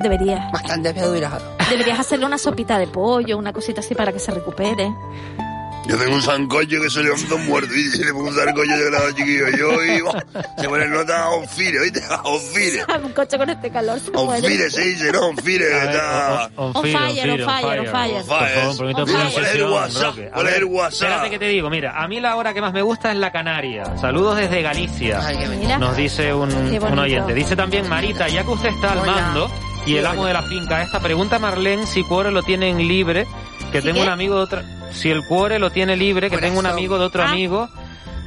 Deberías. 0.00 0.52
Bastante 0.52 0.92
madurado. 0.94 1.40
Deberías 1.70 1.98
hacerle 2.00 2.26
una 2.26 2.38
sopita 2.38 2.78
de 2.78 2.86
pollo, 2.86 3.36
una 3.36 3.52
cosita 3.52 3.80
así 3.80 3.94
para 3.94 4.12
que 4.12 4.18
se 4.20 4.30
recupere. 4.30 4.92
Yo 5.88 5.96
tengo 5.96 6.14
un 6.16 6.22
sancocho 6.22 6.80
que 6.82 6.90
se 6.90 7.02
levanta 7.02 7.36
muerto 7.36 7.74
y 7.74 7.98
le 8.04 8.12
pongo 8.12 8.28
un 8.28 8.34
sancocho 8.34 8.76
de 8.76 8.90
grado 8.90 9.10
chiquillo. 9.12 9.48
Yo 9.56 9.84
y 9.84 10.00
oh, 10.02 10.12
se 10.58 10.68
pone 10.68 10.86
nota 10.86 11.24
a 11.24 11.30
Onfire, 11.30 11.80
¿oíste? 11.80 12.02
A 12.10 12.20
Onfire. 12.22 12.84
Un 13.02 13.12
coche 13.12 13.38
con 13.38 13.48
este 13.48 13.70
calor. 13.70 13.98
Onfire 14.14 14.70
se 14.70 14.82
dice, 14.82 15.12
¿no? 15.12 15.28
Onfire. 15.28 15.84
Está... 15.84 16.50
on- 16.56 16.74
fire, 16.74 16.92
fire, 16.92 17.40
on 17.40 17.46
fire, 17.48 17.80
on 17.80 17.86
fire. 18.26 18.68
Un 18.68 18.92
¿cuál 19.06 19.26
es 19.28 19.54
el 19.54 19.64
WhatsApp? 19.64 20.14
¿Cuál 20.34 20.48
es 20.48 20.54
el 20.56 20.64
WhatsApp? 20.64 20.92
Espérate 21.08 21.30
que 21.30 21.38
te 21.38 21.48
digo, 21.48 21.70
mira, 21.70 22.02
a 22.02 22.06
mí 22.06 22.20
la 22.20 22.36
hora 22.36 22.52
que 22.52 22.60
más 22.60 22.72
me 22.74 22.82
gusta 22.82 23.10
es 23.10 23.16
la 23.16 23.32
Canaria. 23.32 23.96
Saludos 23.98 24.36
desde 24.36 24.60
Galicia. 24.60 25.20
Ay, 25.26 25.38
qué 25.38 25.48
Mira. 25.48 25.78
Nos 25.78 25.96
dice 25.96 26.34
un, 26.34 26.52
un 26.52 26.98
oyente. 26.98 27.32
Dice 27.32 27.56
también 27.56 27.88
Marita, 27.88 28.28
ya 28.28 28.44
que 28.44 28.50
usted 28.50 28.68
está 28.68 28.92
al 28.92 29.06
mando 29.06 29.50
y 29.86 29.96
el 29.96 30.06
amo 30.06 30.26
de 30.26 30.34
la 30.34 30.42
finca 30.42 30.82
esta, 30.82 31.00
pregunta 31.00 31.36
a 31.36 31.38
Marlene 31.38 31.86
si 31.86 32.04
Cuore 32.04 32.30
lo 32.30 32.42
tienen 32.42 32.76
libre, 32.86 33.26
que 33.72 33.80
¿Si 33.80 33.86
tengo 33.86 34.00
qué? 34.00 34.06
un 34.06 34.12
amigo 34.12 34.36
de 34.36 34.42
otra... 34.42 34.64
Si 34.92 35.10
el 35.10 35.24
Cuore 35.24 35.58
lo 35.58 35.70
tiene 35.70 35.96
libre, 35.96 36.30
que 36.30 36.38
tengo 36.38 36.58
un 36.58 36.62
Corazón. 36.64 36.78
amigo 36.78 36.98
de 36.98 37.04
otro 37.04 37.22
Ah. 37.22 37.30
amigo 37.30 37.68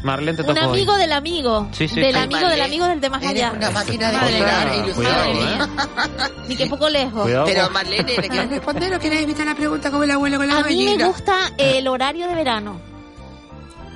Marlene, 0.04 0.36
te 0.36 0.41
Un 0.41 0.56
tocó 0.56 0.67
hoy. 0.69 0.78
amigo 0.80 0.95
del 0.95 1.12
amigo. 1.12 1.69
Sí, 1.74 1.88
sí, 1.88 2.00
del 2.02 2.13
sí. 2.15 2.19
amigo 2.19 2.50
del 2.50 2.62
amigo 2.62 2.86
del 2.88 3.00
de 3.02 3.10
más 3.12 3.24
allá. 3.24 3.52
una 3.56 3.69
máquina 3.69 4.12
de 4.12 4.17
Madre. 4.17 4.39
Madre 4.41 4.93
Cuidado, 4.93 5.34
mía. 5.34 5.69
Ni 6.47 6.56
que 6.56 6.65
poco 6.65 6.89
lejos. 6.89 7.21
Cuidado 7.24 7.45
Pero 7.45 7.69
Marlene, 7.69 8.15
¿le 8.17 8.28
quieres 8.30 8.50
responder 8.50 8.95
o 8.95 9.00
quieres 9.00 9.21
evitar 9.21 9.45
la 9.45 9.54
pregunta 9.56 9.91
como 9.91 10.04
el 10.04 10.10
abuelo 10.12 10.38
con 10.38 10.47
la 10.47 10.58
A 10.58 10.63
mí 10.63 10.76
me 10.78 10.86
gallina? 10.86 11.06
gusta 11.08 11.36
el 11.58 11.88
horario 11.88 12.28
de 12.28 12.34
verano. 12.36 12.82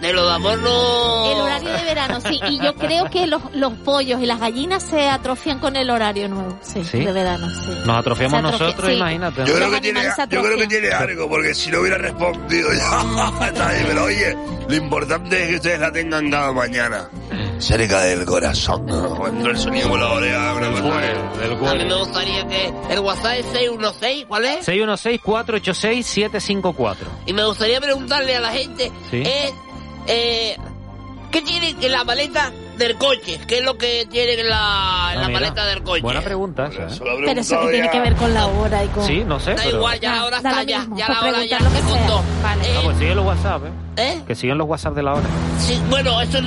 De 0.02 0.12
lo 0.14 0.28
de 0.28 0.34
amor 0.34 0.58
no... 0.60 1.32
El 1.32 1.42
horario 1.42 1.72
de 1.72 1.84
verano, 1.84 2.20
sí. 2.22 2.40
Y 2.50 2.60
yo 2.60 2.76
creo 2.76 3.10
que 3.10 3.26
los, 3.28 3.42
los 3.54 3.74
pollos 3.74 4.22
y 4.22 4.26
las 4.26 4.40
gallinas 4.40 4.84
se 4.84 5.08
atrofian 5.10 5.60
con 5.60 5.76
el 5.78 5.90
horario 5.90 6.28
nuevo. 6.28 6.58
Sí, 6.62 6.84
¿Sí? 6.84 7.00
de 7.00 7.12
verano, 7.12 7.48
sí. 7.50 7.72
Nos 7.86 7.98
atrofiamos 7.98 8.40
atrofia- 8.40 8.60
nosotros, 8.60 8.88
sí. 8.90 8.96
imagínate. 8.98 9.46
Yo 9.46 9.56
creo, 9.56 9.72
que 9.72 9.82
tiene, 9.82 10.02
yo 10.30 10.44
creo 10.44 10.58
que 10.58 10.68
tiene 10.68 10.90
algo, 10.92 11.30
porque 11.30 11.56
si 11.56 11.72
no 11.72 11.80
hubiera 11.80 11.98
respondido 11.98 12.70
ya, 12.74 13.04
pero 13.88 14.04
oye, 14.04 14.38
lo 14.68 14.76
importante 14.76 15.42
es 15.44 15.50
que 15.50 15.56
ustedes 15.56 15.80
la 15.80 15.92
tengan 15.92 16.30
cada 16.30 16.52
mañana. 16.52 17.10
Cerca 17.58 18.02
del 18.02 18.26
corazón. 18.26 18.86
Cuando 19.18 19.50
el 19.50 19.58
sonido 19.58 19.90
con 19.90 20.00
la 20.00 20.12
oreja, 20.12 20.52
A 20.52 21.74
mí 21.74 21.86
me 21.86 21.96
gustaría 21.96 22.46
que 22.48 22.72
el 22.90 23.00
WhatsApp 23.00 23.38
es 23.40 23.46
616, 23.46 24.26
¿cuál 24.28 24.46
es? 24.46 24.68
616-486-754. 24.68 26.96
Y 27.26 27.34
me 27.34 27.46
gustaría 27.46 27.80
preguntarle 27.80 28.36
a 28.36 28.42
la 28.42 28.52
gente, 28.52 28.92
Sí. 29.10 29.24
eh, 29.26 29.54
eh, 30.08 30.58
¿qué 31.32 31.42
tiene 31.42 31.76
en 31.82 31.92
la 31.92 32.04
maleta 32.04 32.52
del 32.78 32.96
coche? 32.98 33.40
¿Qué 33.48 33.60
es 33.60 33.64
lo 33.64 33.78
que 33.78 34.06
tiene 34.12 34.34
en 34.34 34.50
la, 34.50 35.12
en 35.14 35.20
Ah, 35.20 35.22
la 35.22 35.30
maleta 35.30 35.66
del 35.66 35.82
coche? 35.84 36.02
Buena 36.02 36.22
pregunta 36.22 36.68
esa, 36.68 36.88
¿eh? 36.88 37.22
Pero 37.26 37.40
eso 37.42 37.62
que 37.62 37.68
tiene 37.72 37.90
que 37.90 38.00
ver 38.02 38.16
con 38.16 38.34
la 38.34 38.48
hora 38.48 38.84
y 38.84 38.88
con... 38.90 39.06
Sí, 39.06 39.24
no 39.26 39.40
sé, 39.40 39.52
Da 39.56 39.64
pero... 39.64 39.78
igual, 39.78 40.00
ya 40.00 40.16
la 40.16 40.26
hora 40.26 40.42
Da 40.42 40.50
está, 40.50 40.64
ya, 40.64 40.86
ya 40.96 41.08
la 41.10 41.22
hora 41.22 41.46
ya 41.46 41.60
lo 41.60 41.72
que 41.72 41.80
contó. 41.80 42.24
Vale. 42.44 42.64
Ah, 42.78 42.82
pues 42.84 42.98
siguen 42.98 43.16
los 43.16 43.26
WhatsApp, 43.26 43.62
¿eh? 43.66 43.72
¿Eh? 43.98 44.22
Que 44.28 44.36
siguen 44.36 44.58
los 44.58 44.68
WhatsApp 44.68 44.94
de 44.94 45.04
la 45.04 45.14
hora. 45.14 45.24
Sí, 45.60 45.82
bueno, 45.90 46.20
eso 46.22 46.40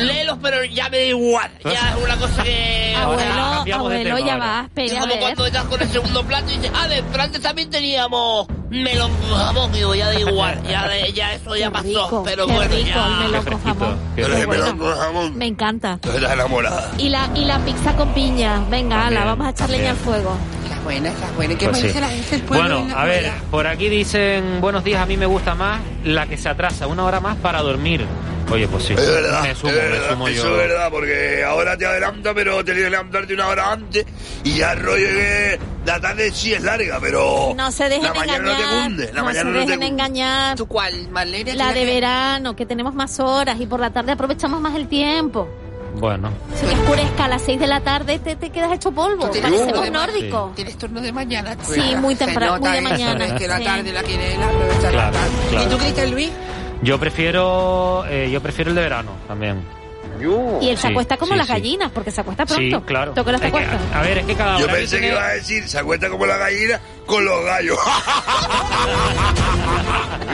léelos, 0.00 0.38
pero 0.42 0.64
ya 0.64 0.88
me 0.88 0.96
da 0.98 1.04
igual. 1.04 1.50
Ya 1.64 1.90
es 1.96 2.02
una 2.04 2.16
cosa 2.16 2.42
que... 2.42 2.94
Abuelo, 3.00 3.20
cambiamos 3.54 3.90
de 3.90 3.96
abuelo, 4.00 4.16
tema 4.16 4.26
ya 4.28 4.36
va, 4.38 4.68
Es 4.74 4.92
como 4.94 5.06
ver. 5.06 5.20
cuando 5.20 5.46
estás 5.46 5.64
con 5.66 5.80
el 5.82 5.88
segundo 5.88 6.24
plato 6.24 6.50
y 6.52 6.56
dices, 6.56 6.72
ah, 6.74 6.88
de 6.88 7.04
antes 7.16 7.40
también 7.40 7.70
teníamos 7.70 8.48
melón 8.70 9.10
con 9.16 9.38
jamón, 9.38 9.72
digo, 9.72 9.94
ya 9.94 10.06
da 10.06 10.18
igual, 10.20 10.62
ya, 10.68 10.88
de- 10.88 11.12
ya 11.12 11.32
eso 11.34 11.54
ya 11.56 11.66
Qué 11.66 11.72
pasó, 11.72 11.84
rico, 11.88 12.22
pero 12.24 12.46
qué 12.46 12.52
bueno, 12.52 12.74
rico 12.74 12.88
ya... 12.88 13.06
el 13.06 13.24
melón 13.24 13.44
con 13.44 13.62
jamón. 13.62 13.96
Pero 14.16 14.34
ese 14.34 14.46
bueno. 14.46 14.62
melón 14.64 14.78
con 14.78 14.96
jamón, 14.98 15.36
Me 15.38 15.46
encanta. 15.46 15.98
tú 16.00 16.10
estás 16.10 16.32
enamorada. 16.32 16.90
Y 16.98 17.08
la, 17.08 17.30
y 17.34 17.44
la 17.44 17.58
pizza 17.64 17.94
con 17.96 18.12
piña. 18.14 18.62
Venga, 18.70 19.06
ala, 19.06 19.24
vamos 19.24 19.46
a 19.46 19.50
echar 19.50 19.70
leña 19.70 19.90
al 19.90 19.96
fuego. 19.96 20.36
Las 20.68 20.82
buenas, 20.84 21.18
las 21.20 21.34
buenas. 21.36 21.56
¿Qué 21.58 21.64
Pues 21.66 21.72
más 21.72 21.80
sí. 21.80 21.86
dice 21.88 22.00
la 22.00 22.08
gente 22.08 22.30
del 22.30 22.42
pueblo? 22.42 22.80
Bueno, 22.80 22.96
a 22.98 23.04
ver, 23.04 23.20
playa? 23.22 23.34
por 23.50 23.66
aquí 23.66 23.88
dicen, 23.88 24.60
buenos 24.60 24.82
días, 24.84 25.00
a 25.02 25.06
mí 25.06 25.16
me 25.16 25.26
gusta 25.26 25.54
más 25.54 25.80
la 26.04 26.26
que 26.26 26.36
se 26.36 26.48
atrasa 26.48 26.86
una 26.86 27.04
hora 27.04 27.20
más 27.20 27.36
para 27.36 27.62
dormir. 27.62 28.04
Oye, 28.50 28.68
pues 28.68 28.84
sí. 28.84 28.92
Es 28.92 29.04
verdad, 29.06 29.42
Me 29.42 29.54
sumo, 29.56 29.72
es 29.72 29.76
me 29.76 29.82
verdad, 29.88 30.10
sumo 30.10 30.28
eso 30.28 30.44
yo. 30.44 30.50
es 30.60 30.68
verdad, 30.68 30.88
porque 30.90 31.42
ahora 31.44 31.76
te 31.76 31.84
adelanta, 31.86 32.32
pero 32.32 32.64
te 32.64 32.74
que 32.74 32.90
levantarte 32.90 33.34
una 33.34 33.48
hora 33.48 33.72
antes 33.72 34.06
y 34.44 34.54
ya 34.58 34.74
rollo 34.76 35.06
que 35.08 35.58
la 35.86 36.00
tarde 36.00 36.30
sí 36.32 36.52
es 36.52 36.62
larga, 36.62 36.98
pero 37.00 37.54
No 37.56 37.70
se 37.70 37.84
dejen 37.88 38.02
la 38.04 38.14
mañana 38.14 38.36
engañar. 38.38 38.60
no 38.60 38.68
te 38.82 38.82
cunde, 38.88 39.06
la 39.12 39.20
no 39.20 39.24
mañana 39.24 39.40
se 39.40 39.44
no 39.46 39.52
te 39.52 39.58
dejen 39.66 39.82
engañar. 39.82 40.56
¿Tú 40.56 40.66
cuál, 40.66 41.08
Marlene? 41.10 41.54
La 41.54 41.68
¿Tú 41.68 41.74
de 41.74 41.80
que- 41.80 41.86
verano, 41.94 42.56
que 42.56 42.66
tenemos 42.66 42.94
más 42.94 43.18
horas 43.20 43.58
y 43.60 43.66
por 43.66 43.80
la 43.80 43.90
tarde 43.90 44.12
aprovechamos 44.12 44.60
más 44.60 44.74
el 44.74 44.88
tiempo. 44.88 45.48
Bueno, 45.94 46.30
Si 46.54 46.66
te 46.66 46.74
oscurezca 46.74 47.24
a 47.24 47.28
las 47.28 47.40
6 47.42 47.58
de 47.58 47.66
la 47.66 47.80
tarde, 47.80 48.18
te, 48.18 48.36
te 48.36 48.50
quedas 48.50 48.70
hecho 48.72 48.92
polvo. 48.92 49.30
Parecemos 49.30 49.90
nórdicos. 49.90 50.54
Tienes 50.54 50.76
turno 50.76 51.00
de 51.00 51.10
mañana. 51.10 51.56
Sí, 51.62 51.80
¿verdad? 51.80 52.00
muy 52.00 52.14
temprano, 52.14 52.58
muy 52.60 52.70
de 52.70 52.80
mañana, 52.82 53.24
Es 53.24 53.32
que 53.32 53.48
la 53.48 53.56
sí. 53.58 53.64
tarde 53.64 53.92
la 53.92 54.02
quiere 54.02 54.34
él 54.34 54.42
aprovechar 54.42 54.92
Claro, 54.92 55.12
la 55.12 55.18
tarde. 55.18 55.30
claro. 55.48 55.66
¿Y 55.66 55.70
tú, 55.70 55.78
Cristian 55.78 56.10
Luis? 56.10 56.30
yo 56.82 57.00
prefiero, 57.00 58.04
eh, 58.10 58.28
yo 58.30 58.42
prefiero 58.42 58.70
el 58.70 58.74
de 58.74 58.82
verano 58.82 59.12
también. 59.26 59.62
Y 60.60 60.68
él 60.70 60.76
se 60.76 60.82
Sí, 60.82 60.88
acuesta 60.92 61.16
como 61.16 61.32
sí, 61.32 61.38
las 61.38 61.46
sí. 61.46 61.52
gallinas, 61.52 61.90
porque 61.92 62.10
se 62.10 62.20
acuesta 62.20 62.46
Sí, 62.46 62.54
pronto. 62.70 62.86
claro. 62.86 63.12
¿Tú 63.14 63.24
que 63.24 63.32
no 63.32 63.38
te 63.38 63.46
Es 63.46 63.52
que, 63.52 63.58
acuestas? 63.58 63.80
a 63.94 64.02
ver, 64.02 64.18
es 64.18 64.26
que 64.26 64.34
cada 64.34 64.58
Yo 64.58 64.66
pensé 64.66 64.96
que 64.96 65.00
tiene- 65.02 65.14
iba 65.16 65.26
a 65.26 65.32
decir, 65.34 65.68
se 65.68 65.78
acuesta 65.78 66.08
como 66.10 66.26
la 66.26 66.36
gallina 66.36 66.80
con 67.06 67.24
los 67.24 67.44
gallos. 67.44 67.78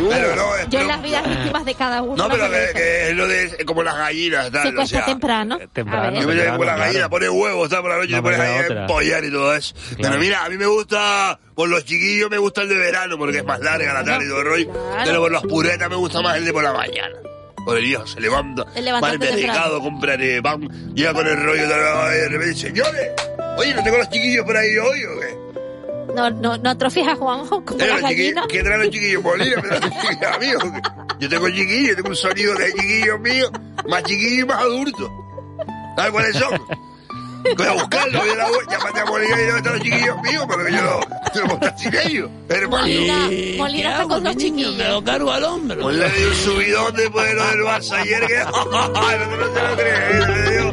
pero 0.09 0.37
no, 0.37 0.57
es 0.57 0.69
Yo 0.69 0.81
en 0.81 0.89
las 0.89 1.03
vidas 1.03 1.25
íntimas 1.27 1.65
de 1.65 1.75
cada 1.75 2.03
uno. 2.03 2.17
No, 2.17 2.29
pero 2.29 2.49
las 2.49 2.69
que, 2.69 2.73
que 2.75 3.09
es 3.11 3.17
lo 3.17 3.29
de 3.29 3.65
como 3.67 3.83
las 3.83 3.97
gallinas, 3.97 4.51
tal, 4.51 4.63
se 4.63 4.69
o 4.69 4.71
acuesta 4.73 4.97
sea, 4.97 5.05
temprano. 5.07 5.59
temprano, 5.73 6.07
A 6.07 6.11
ver. 6.11 6.21
Yo 6.23 6.29
me 6.29 6.35
llevo 6.35 6.57
con 6.57 6.67
la 6.67 6.75
Claro, 6.75 6.79
gallina, 6.81 6.99
claro. 7.09 7.11
pone 7.11 7.29
huevos, 7.29 7.65
está 7.65 7.81
por 7.83 7.91
la 7.91 7.97
noche 7.99 8.11
No 8.13 8.17
te 8.19 8.23
pones 8.23 8.41
ahí 8.41 8.57
a 8.57 8.67
empollar 8.81 9.25
y 9.25 9.31
todo 9.31 9.55
eso. 9.55 9.75
Pero 10.01 10.19
mira, 10.19 10.45
a 10.45 10.49
mí 10.49 10.57
me 10.57 10.67
gusta, 10.67 11.39
por 11.55 11.69
los 11.69 11.85
chiquillos 11.85 12.31
me 12.31 12.39
gusta 12.39 12.63
el 12.63 12.69
de 12.69 12.77
verano, 12.79 13.19
porque 13.19 13.39
es 13.39 13.45
más 13.45 13.61
larga 13.61 13.93
la 13.95 14.05
tarde 14.05 14.25
y 14.25 14.29
todo 14.29 14.39
el 14.41 14.47
rollo. 14.47 14.73
Claro. 14.73 15.03
Pero 15.05 15.21
por 15.21 15.31
los 15.33 15.43
puretas 15.43 15.89
me 15.91 15.97
gusta 15.97 16.21
más 16.23 16.37
el 16.37 16.45
de 16.45 16.53
por 16.53 16.63
la 16.65 16.73
mañana. 16.73 17.17
Por 17.65 17.77
el 17.79 17.85
hijo 17.85 18.07
se 18.07 18.21
levanta, 18.21 18.65
va 18.65 19.09
al 19.09 19.19
mercado, 19.19 19.81
compra 19.81 20.17
pan, 20.43 20.95
llega 20.95 21.15
con 21.15 21.27
el 21.27 21.37
rollo 21.43 21.63
de 21.63 21.69
la- 21.69 22.11
repente, 22.29 22.55
señores, 22.57 23.11
oye, 23.57 23.75
¿no 23.75 23.83
tengo 23.85 23.99
los 23.99 24.09
chiquillos 24.11 24.45
por 24.45 24.57
ahí 24.57 24.77
hoy 24.79 25.05
o 25.05 25.21
qué? 25.21 25.43
No, 26.15 26.29
no, 26.31 26.59
no 26.59 26.71
atrofies 26.71 27.07
a 27.09 27.15
Juanjo 27.15 27.65
como 27.65 27.79
las 27.79 28.03
gallinas. 28.03 28.47
¿Qué 28.49 28.63
traen 28.63 28.81
los 28.81 28.91
chiquillos? 28.91 29.23
Molina, 29.23 29.57
pero 29.63 29.81
los 29.81 29.91
chiquillos 29.91 30.39
míos. 30.41 30.63
Yo 31.21 31.29
tengo 31.29 31.49
chiquillos, 31.51 31.97
tengo 31.97 32.09
un 32.09 32.17
sonido 32.17 32.55
de 32.57 32.73
chiquillos 32.73 33.21
míos, 33.21 33.51
más 33.89 34.03
chiquillos 34.03 34.43
y 34.43 34.45
más 34.45 34.59
adultos. 34.59 35.11
¿Sabes 35.97 36.11
cuáles 36.13 36.37
son? 36.37 36.61
Voy 37.57 37.67
a 37.67 37.73
buscarlo, 37.73 38.19
voy 38.21 38.31
a 38.31 38.35
la 38.35 38.47
web, 38.47 38.69
llámate 38.71 39.01
a 39.01 39.05
Molina 39.05 39.41
y 39.41 39.45
dónde 39.45 39.57
están 39.57 39.73
los 39.73 39.83
chiquillos 39.83 40.23
míos, 40.23 40.45
porque 40.47 40.73
yo 40.73 41.01
yo 41.35 41.61
sin 41.77 41.95
ellos. 41.95 42.31
Hermano. 42.49 42.83
Molina, 42.83 43.29
¿Qué 43.29 43.55
Molina 43.59 43.91
está 43.91 44.03
con 44.05 44.25
los 44.25 44.37
niño? 44.37 44.69
Me 44.69 44.73
chiquillos. 44.73 44.89
lo 44.91 45.05
cargo 45.05 45.33
al 45.33 45.45
hombro. 45.45 45.81
Pues 45.81 45.97
le 45.97 46.11
di 46.11 46.25
un 46.25 46.35
subidón 46.35 46.95
después 46.95 47.27
de 47.27 47.35
lo 47.35 47.47
del 47.47 47.61
Barça 47.61 47.93
ayer 48.01 48.27
que... 48.27 48.39
no, 48.45 48.65
no 48.65 49.55
se 49.55 49.63
lo 49.63 49.77
crees, 49.77 50.29
le 50.29 50.51
dio, 50.51 50.71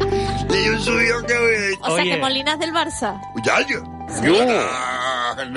le 0.48 0.58
di 0.58 0.68
un 0.68 0.80
subidón 0.80 1.26
que... 1.26 1.78
O 1.80 1.96
sea 1.96 2.04
que 2.04 2.16
Molina 2.18 2.52
es 2.52 2.58
del 2.60 2.72
Barça. 2.72 3.20
Muchacho, 3.34 3.82
yo 4.22 4.44
no 4.44 4.99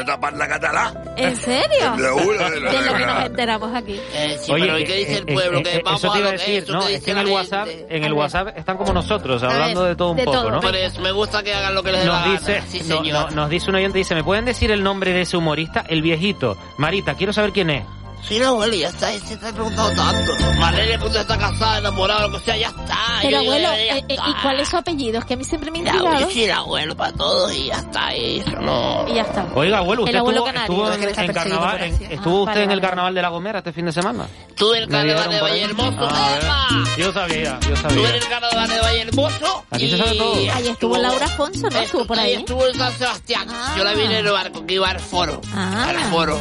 tapar 0.06 0.34
la 0.34 0.48
catalá. 0.48 0.94
¿En 1.18 1.36
serio? 1.36 1.92
De 1.98 2.12
una, 2.12 2.50
de 2.50 2.56
De 2.56 2.60
lo 2.62 2.72
de 2.72 2.78
que 2.78 3.00
la- 3.06 3.14
nos 3.16 3.26
enteramos 3.26 3.76
aquí. 3.76 4.00
Eh, 4.14 4.38
sí, 4.42 4.52
Oye, 4.52 4.66
pero 4.66 4.80
¿y 4.80 4.82
que- 4.84 4.88
qué 4.88 4.96
dice 5.00 5.18
el 5.20 5.30
eh, 5.30 5.34
pueblo? 5.34 5.60
eh, 5.60 5.64
que 5.64 5.76
eh, 5.78 5.82
vamos 5.84 6.04
eso 6.04 6.12
te 6.12 6.18
a 6.18 6.22
iba 6.22 6.30
a 6.30 6.32
lo 6.34 6.38
que 6.38 6.52
decir, 6.52 6.74
no, 6.74 6.80
que 6.80 6.86
es 6.86 6.92
dice 7.00 7.06
que 7.06 7.12
en 7.12 7.18
el 7.18 7.28
WhatsApp, 7.28 7.68
en 7.90 8.04
el. 8.04 8.14
WhatsApp 8.14 8.58
están 8.58 8.78
como 8.78 8.94
nosotros, 8.94 9.44
hablando 9.44 9.82
ver, 9.82 9.90
de 9.90 9.96
todo 9.96 10.12
un 10.12 10.18
de 10.18 10.24
poco, 10.26 10.38
todo. 10.38 10.52
¿no? 10.52 10.60
Por 10.62 10.76
eso 10.76 11.02
me 11.02 11.12
gusta 11.12 11.44
que 11.44 11.54
hagan 11.54 11.76
lo 11.76 11.84
que 11.84 11.92
les 11.92 12.02
dé 12.02 12.08
Nos 12.08 12.26
la 12.26 12.32
dice, 12.34 12.54
gana. 12.56 12.66
Sí, 12.68 12.80
no- 12.88 12.98
señor. 12.98 13.30
no- 13.32 13.36
nos 13.36 13.50
dice 13.50 13.70
un 13.70 13.76
oyente, 13.76 13.98
dice, 13.98 14.16
¿me 14.16 14.24
pueden 14.24 14.46
decir 14.46 14.72
el 14.72 14.84
nombre 14.84 15.12
de 15.14 15.22
ese 15.22 15.38
humorista? 15.38 15.84
El 15.88 16.02
viejito. 16.02 16.58
Marita, 16.78 17.16
quiero 17.16 17.34
saber 17.34 17.52
quién 17.52 17.70
es. 17.70 17.84
Sí, 18.28 18.40
no, 18.40 18.48
abuelo, 18.50 18.74
ya 18.74 18.88
está, 18.88 19.12
se 19.12 19.36
te 19.38 19.48
ha 19.48 19.52
preguntado 19.52 19.92
tanto. 19.92 20.32
Marlene 20.58 20.98
punto 20.98 21.20
está 21.20 21.38
casada, 21.38 21.78
enamorada, 21.80 22.28
lo 22.28 22.38
que 22.40 22.46
sea, 22.46 22.56
ya 22.58 22.68
está. 22.68 22.98
Pero 23.22 23.32
Yo- 23.32 23.40
abuelo, 23.40 23.68
ya 23.68 23.78
eh, 23.78 23.90
eh, 23.98 24.06
está. 24.08 24.30
¿y 24.30 24.34
cuál 24.42 24.60
es 24.62 24.70
su 24.70 24.78
apellido? 24.78 25.20
Es 25.20 25.26
que 25.26 25.34
a 25.34 25.38
mí 25.38 25.44
siempre 25.44 25.70
me 25.72 25.84
Ya, 25.84 25.94
yo 26.20 26.30
sí 26.30 26.50
abuelo 26.50 26.96
para 26.96 27.12
todos 27.12 27.54
y 27.54 27.66
ya 27.68 27.76
está, 27.80 28.16
y 28.16 28.40
eso 28.40 28.52
no... 28.62 29.06
Y 29.10 29.16
ya 29.16 29.24
está. 29.24 29.46
Oiga, 29.54 29.80
abuelo, 29.80 30.04
El 30.04 30.06
¿usted 30.08 30.18
abuelo 30.20 30.48
estuvo, 30.48 30.60
estuvo 30.90 30.92
Es 31.10 31.18
en, 31.18 31.26
en 31.26 31.34
carnaval, 31.34 31.82
en-. 31.84 32.12
¿estuvo 32.14 32.38
Ah, 32.38 32.42
usted 32.42 32.52
vale, 32.54 32.64
en 32.64 32.72
el 32.72 32.80
vale. 32.80 32.82
carnaval 32.90 33.14
de 33.16 33.22
La 33.22 33.30
Gomera 33.30 33.58
este 33.60 33.74
fin 33.74 33.86
de 33.86 33.92
semana? 33.92 34.28
Tú 34.56 34.74
el 34.74 34.88
Me 34.88 34.92
carnaval 34.98 35.06
dijeron 35.16 35.30
de 35.30 35.36
ahí. 35.36 35.42
Valle 35.42 35.64
Hermoso, 35.64 36.08
Ah. 36.10 36.84
Yo 36.98 37.12
sabía, 37.14 37.60
yo 37.62 37.70
Tú 37.70 37.76
sabía. 37.82 38.10
eres 38.10 38.24
el 38.24 38.30
carnaval 38.30 38.70
de 38.70 38.80
Valle 38.80 39.02
Hermoso 39.02 39.66
Aquí 39.70 39.90
se 39.90 39.96
y- 39.96 40.00
sabe 40.00 40.16
todo. 40.18 40.34
Ahí 40.54 40.68
estuvo 40.70 40.98
Laura 40.98 41.26
Afonso, 41.26 41.70
¿no? 41.70 41.80
Estuvo 41.80 42.06
por 42.06 42.18
y 42.18 42.20
ahí. 42.22 42.34
estuvo 42.36 42.66
en 42.68 42.76
San 42.76 42.94
Sebastián. 42.98 43.48
Ah. 43.50 43.74
Yo 43.78 43.84
la 43.84 43.94
vi 43.94 44.04
en 44.04 44.12
el 44.14 44.32
barco 44.32 44.66
que 44.66 44.76
iba 44.76 44.90
al 44.90 45.00
foro. 45.02 45.42
Ah. 45.54 45.88
Al 45.90 46.00
foro. 46.12 46.40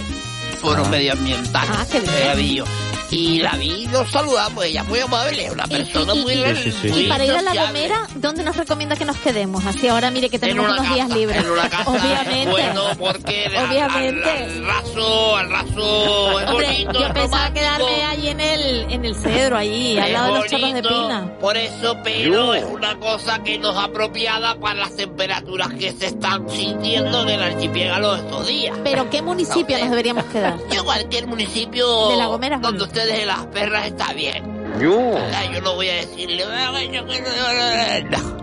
Foro 0.62 0.84
medioambiental. 0.84 1.66
Ah, 1.68 1.84
qué 1.90 1.98
bien. 1.98 2.64
Y 3.12 3.38
la 3.40 3.52
vi 3.56 3.84
y 3.84 3.86
nos 3.88 4.10
saludamos. 4.10 4.64
Ella 4.64 4.82
muy 4.84 5.00
amable, 5.00 5.50
una 5.50 5.66
persona 5.66 6.14
muy, 6.14 6.32
y- 6.34 6.42
Sí, 6.56 6.70
sí, 6.72 6.78
sí. 6.82 6.88
muy 6.88 7.00
Y 7.02 7.08
para 7.08 7.24
ir 7.24 7.32
a 7.32 7.42
La. 7.42 7.52
Gomera, 7.66 8.06
¿dónde 8.14 8.42
nos 8.42 8.56
recomienda 8.56 8.96
que 8.96 9.04
nos 9.04 9.16
quedemos? 9.18 9.64
Así 9.66 9.86
ahora 9.88 10.10
mire 10.10 10.28
que 10.30 10.36
En 10.36 10.40
tenemos 10.40 10.64
unos 10.66 10.78
casa, 10.78 10.94
días 10.94 11.08
libres. 11.10 11.44
En 11.44 11.50
una 11.50 11.68
casa. 11.68 11.90
Obviamente. 11.90 12.50
Bueno, 12.50 12.82
porque 12.98 13.46
al- 13.46 13.66
Obviamente. 13.68 14.28
Al, 14.30 14.42
al 14.52 14.64
raso, 14.66 15.36
al 15.36 15.50
raso 15.50 16.40
es 16.40 16.48
Hombre, 16.50 16.66
bonito. 16.66 16.92
yo 16.92 17.06
es 17.06 17.12
pensaba 17.12 17.48
romántico. 17.48 17.54
quedarme 17.54 18.04
allí 18.04 18.28
en 18.28 18.40
el, 18.40 18.92
en 18.92 19.04
el 19.04 19.14
cedro, 19.14 19.56
allí, 19.56 19.98
al 19.98 20.06
Es 20.06 20.12
lado 20.12 20.26
de 20.34 20.38
los 20.40 20.46
chorros 20.50 20.74
de 20.74 20.82
pina. 20.82 21.32
Por 21.40 21.56
eso, 21.56 21.96
pero 22.02 22.54
es 22.54 22.64
una 22.64 22.98
cosa 22.98 23.42
que 23.42 23.58
no 23.58 23.70
es 23.72 23.76
apropiada 23.76 24.54
para 24.58 24.74
las 24.80 24.96
temperaturas 24.96 25.68
que 25.74 25.92
se 25.92 26.06
están 26.06 26.48
sintiendo 26.48 27.22
en 27.22 27.28
el 27.28 27.42
archipiélago 27.42 28.14
estos 28.16 28.46
días. 28.46 28.76
Pero 28.82 29.10
¿qué 29.10 29.20
municipio 29.22 29.78
nos 29.78 29.90
deberíamos 29.90 30.24
quedar? 30.26 30.56
Yo 30.72 30.84
cualquier 30.84 31.26
municipio 31.26 32.08
De 32.08 32.16
La 32.16 32.26
Gomera, 32.26 32.58
donde 32.58 32.78
bueno. 32.78 32.92
Ustedes 33.02 33.20
de 33.20 33.26
las 33.26 33.46
perras 33.46 33.86
está 33.86 34.12
bien. 34.12 34.44
Yo 34.80 35.60
no 35.62 35.74
voy 35.74 35.88
a 35.88 35.94
decirle, 35.94 36.44
"Ah, 36.48 36.72
yo 36.82 37.06
que 37.06 37.20
no, 37.20 38.10
no, 38.10 38.18
no". 38.18 38.42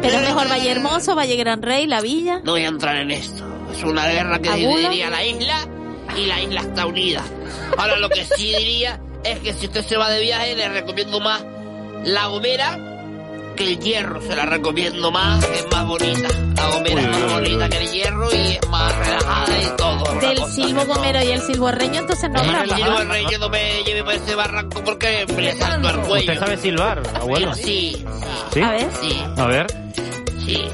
Pero 0.00 0.14
es 0.16 0.22
mejor 0.22 0.50
Valle 0.50 0.70
Hermoso, 0.70 1.14
Valle 1.14 1.36
Gran 1.36 1.62
Rey, 1.62 1.86
La 1.86 2.00
Villa. 2.00 2.40
No 2.44 2.52
voy 2.52 2.64
a 2.64 2.68
entrar 2.68 2.96
en 2.96 3.10
esto. 3.10 3.44
Es 3.72 3.82
una 3.82 4.06
guerra 4.06 4.38
que 4.38 4.50
dividiría 4.52 5.10
la 5.10 5.24
isla 5.24 5.68
y 6.16 6.26
la 6.26 6.40
isla 6.40 6.60
está 6.60 6.86
unida. 6.86 7.22
Ahora 7.76 7.96
lo 7.96 8.08
que 8.08 8.24
sí 8.24 8.54
diría 8.56 9.00
es 9.24 9.40
que 9.40 9.52
si 9.52 9.66
usted 9.66 9.84
se 9.84 9.96
va 9.96 10.08
de 10.10 10.20
viaje 10.20 10.54
le 10.56 10.68
recomiendo 10.68 11.20
más 11.20 11.44
La 12.04 12.26
Gomera 12.28 12.78
que 13.58 13.64
el 13.64 13.80
hierro 13.80 14.20
se 14.22 14.36
la 14.36 14.46
recomiendo 14.46 15.10
más, 15.10 15.44
es 15.50 15.66
más 15.72 15.84
bonita. 15.84 16.28
La 16.54 16.68
gomera 16.70 17.00
es 17.02 17.08
más 17.08 17.32
bonita 17.32 17.68
que 17.68 17.76
el 17.78 17.90
hierro 17.90 18.32
y 18.32 18.36
es 18.52 18.68
más 18.68 18.96
relajada 18.96 19.62
y 19.62 19.76
todo. 19.76 20.20
Del 20.20 20.44
silbo 20.46 20.84
gomero 20.86 21.22
y 21.24 21.26
el 21.32 21.42
silborreño, 21.42 22.00
entonces 22.00 22.30
no 22.30 22.40
El 22.40 22.70
silbo 22.70 22.98
el 23.00 23.08
rey 23.08 23.26
yo 23.28 23.38
no 23.38 23.48
me 23.48 23.82
lleve 23.82 24.04
por 24.04 24.14
ese 24.14 24.34
barranco 24.36 24.84
porque 24.84 25.26
me 25.34 25.42
le 25.42 25.56
salto 25.56 25.88
al 25.88 26.00
cuello. 26.02 26.30
¿Usted 26.32 26.38
sabe 26.38 26.56
silbar, 26.56 27.02
abuelo? 27.16 27.52
Sí, 27.54 28.04
¿Sí? 28.52 28.60
A 28.60 28.70
ver. 28.70 28.88
sí, 29.00 29.24
A 29.36 29.46
ver. 29.46 29.66
sí. 30.46 30.64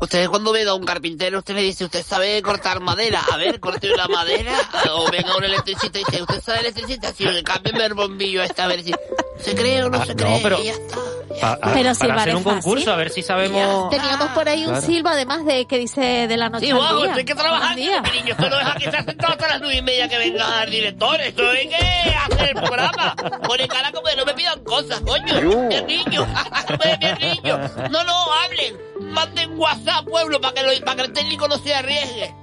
Usted 0.00 0.28
cuando 0.28 0.52
ve 0.52 0.62
a 0.66 0.74
un 0.74 0.84
carpintero, 0.84 1.38
usted 1.40 1.54
le 1.54 1.62
dice, 1.62 1.84
¿usted 1.84 2.02
sabe 2.06 2.40
cortar 2.40 2.80
madera? 2.80 3.20
A 3.32 3.36
ver, 3.36 3.58
corte 3.60 3.92
una 3.92 4.06
madera. 4.06 4.52
O 4.94 5.10
venga 5.10 5.36
un 5.36 5.44
electricista 5.44 5.98
y 5.98 6.04
dice, 6.04 6.22
¿usted 6.22 6.40
sabe 6.40 6.60
electricista? 6.60 7.12
Sí, 7.12 7.26
cámbiame 7.44 7.84
el 7.84 7.94
bombillo 7.94 8.42
esta, 8.42 8.64
a 8.64 8.68
ver 8.68 8.82
si... 8.82 8.94
¿Se 9.42 9.54
cree 9.54 9.82
o 9.84 9.90
no 9.90 9.98
Ah, 10.00 10.06
se 10.06 10.14
no, 10.14 10.24
cree? 10.24 10.40
pero- 10.42 10.60
Y 10.60 10.64
ya 10.66 10.72
está. 10.72 10.96
Pa- 11.40 11.52
a- 11.52 11.72
Pero 11.72 11.94
para 11.94 12.14
hacer 12.16 12.36
un 12.36 12.42
concurso, 12.42 12.74
fácil. 12.86 12.88
a 12.90 12.96
ver 12.96 13.10
si 13.10 13.22
sabemos... 13.22 13.88
Teníamos 13.88 14.28
por 14.30 14.48
ahí 14.48 14.62
un 14.64 14.70
Claro. 14.72 14.82
silbo, 14.86 15.08
además 15.08 15.44
de 15.46 15.64
que 15.66 15.78
dice 15.78 16.26
de 16.28 16.36
la 16.36 16.50
noche 16.50 16.66
Sí, 16.66 16.72
guau, 16.72 16.96
día. 16.98 17.06
esto 17.06 17.18
hay 17.18 17.24
que 17.24 17.34
trabajar, 17.34 17.76
mi 17.76 17.82
niño. 17.86 18.02
Esto 18.32 18.50
no 18.50 18.60
es 18.60 18.66
aquí 18.66 18.84
estar 18.84 19.04
sentado 19.04 19.32
hasta 19.32 19.48
las 19.48 19.60
nueve 19.60 19.76
y 19.76 19.82
media 19.82 20.08
que 20.08 20.18
venga 20.18 20.64
el 20.64 20.70
director. 20.70 21.20
Esto 21.20 21.48
hay 21.48 21.68
que 21.68 21.76
hacer 21.76 22.48
el 22.48 22.54
programa. 22.62 23.14
Pone 23.46 23.68
cara 23.68 23.90
como 23.92 24.08
de 24.08 24.16
no 24.16 24.24
me 24.26 24.34
pidan 24.34 24.62
cosas, 24.64 25.00
coño. 25.00 25.68
Bien 25.68 25.86
niño. 25.86 26.26
Bien 27.00 27.18
niño. 27.20 27.58
No, 27.90 28.04
no, 28.04 28.14
hablen. 28.44 28.76
Manden 29.00 29.58
WhatsApp, 29.58 30.04
pueblo, 30.06 30.40
para 30.40 30.52
que, 30.54 30.62
lo- 30.62 30.84
para 30.84 30.96
que 30.96 31.02
el 31.02 31.12
técnico 31.12 31.48
no 31.48 31.56
se 31.58 31.74
arriesgue. 31.74 32.34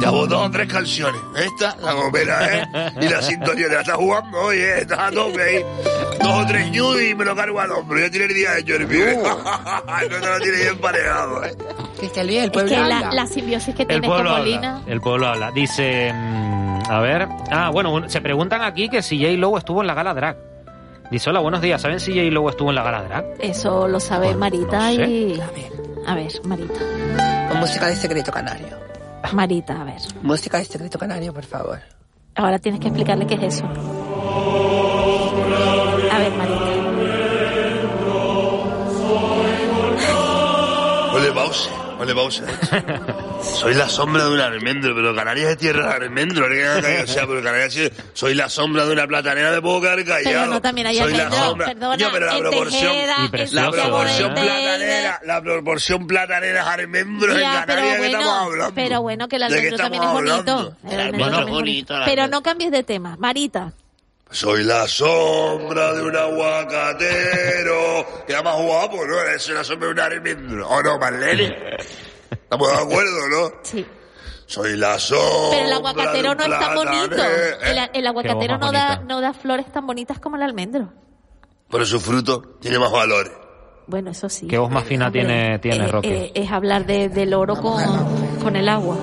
Te 0.00 0.06
hago 0.06 0.26
dos 0.26 0.46
o 0.46 0.50
tres 0.50 0.70
canciones. 0.72 1.20
Esta, 1.36 1.76
la 1.80 1.92
gomera, 1.94 2.54
¿eh? 2.58 2.66
Y 3.00 3.08
la 3.08 3.22
sintonía 3.22 3.68
te 3.68 3.74
la 3.74 3.80
estás 3.80 3.96
jugando, 3.96 4.38
oye, 4.40 4.80
estás 4.80 4.98
a 4.98 5.10
tope 5.10 5.42
ahí. 5.42 5.64
Dos 6.20 6.32
o 6.42 6.46
tres 6.46 6.70
news 6.70 7.02
y 7.02 7.14
me 7.14 7.24
lo 7.24 7.34
cargo 7.34 7.60
al 7.60 7.70
hombro. 7.72 7.98
Ya 7.98 8.10
tiene 8.10 8.26
el 8.26 8.34
día 8.34 8.58
hecho 8.58 8.76
el 8.76 8.86
pibe. 8.86 9.16
no 9.16 10.20
te 10.20 10.28
lo 10.28 10.40
tiene 10.40 10.56
bien 10.58 10.78
parejado, 10.78 11.44
¿eh? 11.44 11.54
Cristian 11.98 12.26
Luis, 12.26 12.38
el 12.38 12.44
Es 12.44 12.50
pueblo 12.50 12.70
que 12.70 12.76
la, 12.76 12.98
habla. 12.98 13.12
la 13.12 13.26
simbiosis 13.26 13.74
que 13.74 13.82
El 13.82 13.88
tiene 13.88 14.06
con 14.06 14.16
pueblo 14.16 14.30
Molina. 14.36 14.82
El 14.86 15.00
pueblo 15.00 15.26
habla. 15.28 15.50
Dice, 15.52 16.12
mm, 16.12 16.78
a 16.90 17.00
ver. 17.00 17.28
Ah, 17.50 17.70
bueno, 17.72 18.08
se 18.08 18.20
preguntan 18.20 18.62
aquí 18.62 18.88
que 18.90 19.00
si 19.02 19.18
J 19.18 19.32
Lowe 19.38 19.58
estuvo 19.58 19.80
en 19.80 19.86
la 19.86 19.94
gala 19.94 20.12
drag. 20.14 20.36
Dice, 21.10 21.30
hola, 21.30 21.40
buenos 21.40 21.62
días. 21.62 21.80
¿Saben 21.80 22.00
si 22.00 22.12
J 22.12 22.30
Lowe 22.32 22.50
estuvo 22.50 22.68
en 22.70 22.74
la 22.76 22.82
gala 22.82 23.02
drag? 23.02 23.24
Eso 23.38 23.88
lo 23.88 23.98
sabe 24.00 24.26
Pues, 24.26 24.36
Marita 24.38 24.90
no 24.90 24.96
sé. 24.96 25.08
y... 25.08 25.40
A 26.06 26.14
ver, 26.14 26.32
Marita. 26.44 26.80
Con 27.48 27.60
música 27.60 27.86
de 27.86 27.96
secreto 27.96 28.30
canario. 28.30 28.76
Marita, 29.32 29.80
a 29.80 29.84
ver. 29.84 30.00
Música 30.22 30.58
de 30.58 30.64
secreto 30.64 30.98
canario, 30.98 31.32
por 31.32 31.44
favor. 31.44 31.80
Ahora 32.34 32.58
tienes 32.58 32.80
que 32.80 32.88
explicarle 32.88 33.26
qué 33.26 33.34
es 33.34 33.54
eso. 33.54 33.64
A 36.12 36.18
ver, 36.18 36.32
Marita. 36.32 36.66
Ole 41.14 41.30
Bause, 41.30 41.70
ole 41.98 42.12
Bause. 42.12 42.42
Soy 43.42 43.74
la 43.74 43.88
sombra 43.88 44.24
de 44.24 44.30
un 44.30 44.40
almendro, 44.40 44.94
pero 44.94 45.14
Canarias 45.14 45.50
es 45.52 45.58
tierra 45.58 45.88
de 45.98 46.04
almendro. 46.06 46.46
O 47.02 47.06
sea, 47.06 47.26
pero 47.26 47.42
Canarias 47.42 47.72
sí- 47.72 47.88
soy 48.12 48.34
la 48.34 48.48
sombra 48.48 48.84
de 48.86 48.92
una 48.92 49.06
platanera, 49.06 49.50
me 49.52 49.60
puedo 49.62 49.80
quedar 49.80 50.04
callado. 50.04 50.24
Pero 50.24 50.46
no 50.46 50.60
también 50.60 50.86
hay 50.88 50.96
Soy 50.98 51.12
la 51.12 51.24
almendro, 51.24 51.46
sombra. 51.46 51.66
perdona, 51.66 51.96
Yo, 51.96 52.08
pero 52.12 52.26
la 52.26 52.36
en 52.36 52.40
proporción, 52.42 52.92
Tejeda, 52.92 53.16
en 53.24 53.30
precioso, 53.30 53.54
la 53.66 53.70
proporción 53.70 54.34
platanera, 54.34 55.20
la 55.24 55.42
proporción 55.42 56.06
platanera 56.06 56.60
es 56.62 56.66
almendro 56.66 57.32
en 57.32 57.38
Ya, 57.40 57.64
Canarias 57.66 57.66
pero 57.66 58.00
que 58.00 58.06
estamos 58.06 58.26
bueno, 58.26 58.40
hablando. 58.52 58.74
pero 58.74 59.02
bueno, 59.02 59.28
que 59.28 59.36
el 59.36 59.42
¿De 59.42 59.48
qué 59.48 59.54
almendro 59.54 59.78
también 59.78 60.02
es 60.02 60.10
bonito. 60.10 60.76
El 60.88 61.00
almendro 61.00 61.18
Bueno, 61.18 61.36
también 61.36 61.48
es 61.48 61.50
bonito, 61.54 61.94
Pero 62.04 62.22
almendro. 62.22 62.28
no 62.28 62.42
cambies 62.42 62.70
de 62.72 62.82
tema. 62.82 63.16
Marita. 63.18 63.72
Soy 64.30 64.64
la 64.64 64.88
sombra 64.88 65.92
de 65.92 66.02
un 66.02 66.16
aguacatero. 68.06 68.26
Queda 68.26 68.42
más 68.42 68.62
guapo, 68.62 69.06
¿no? 69.06 69.20
Es 69.34 69.48
la 69.48 69.64
sombra 69.64 69.86
de 69.88 69.92
un 69.92 70.00
almendro. 70.00 70.68
¿O 70.68 70.82
no, 70.82 70.98
Marlene? 70.98 71.54
Estamos 72.30 72.68
de 72.72 72.78
acuerdo, 72.78 73.28
¿no? 73.28 73.50
Sí. 73.62 73.86
Soy 74.46 74.76
la 74.76 74.98
sombra. 74.98 75.50
Pero 75.50 75.66
el 75.66 75.72
aguacatero 75.72 76.34
no 76.34 76.42
de 76.42 76.46
un 76.48 76.52
es 76.52 76.58
tan 76.60 76.74
bonito. 76.74 77.08
platanero. 77.16 77.62
El, 77.62 77.90
el 77.94 78.06
aguacatero 78.06 78.58
no 78.58 78.72
da, 78.72 78.96
no 79.00 79.20
da 79.20 79.32
flores 79.32 79.66
tan 79.72 79.86
bonitas 79.86 80.18
como 80.20 80.36
el 80.36 80.42
almendro. 80.42 80.92
Pero 81.70 81.84
su 81.84 82.00
fruto 82.00 82.42
tiene 82.60 82.78
más 82.78 82.92
valores. 82.92 83.32
Bueno, 83.88 84.10
eso 84.10 84.28
sí. 84.28 84.46
¿Qué 84.48 84.58
voz 84.58 84.70
más 84.70 84.84
fina 84.84 85.10
tiene, 85.12 85.58
tiene 85.60 85.84
eh, 85.84 85.88
Roque? 85.88 86.08
eh, 86.26 86.32
es 86.34 86.50
hablar 86.50 86.86
de, 86.86 87.08
del 87.08 87.34
oro 87.34 87.54
con, 87.56 87.82
con 88.42 88.54
el 88.56 88.68
agua. 88.68 88.96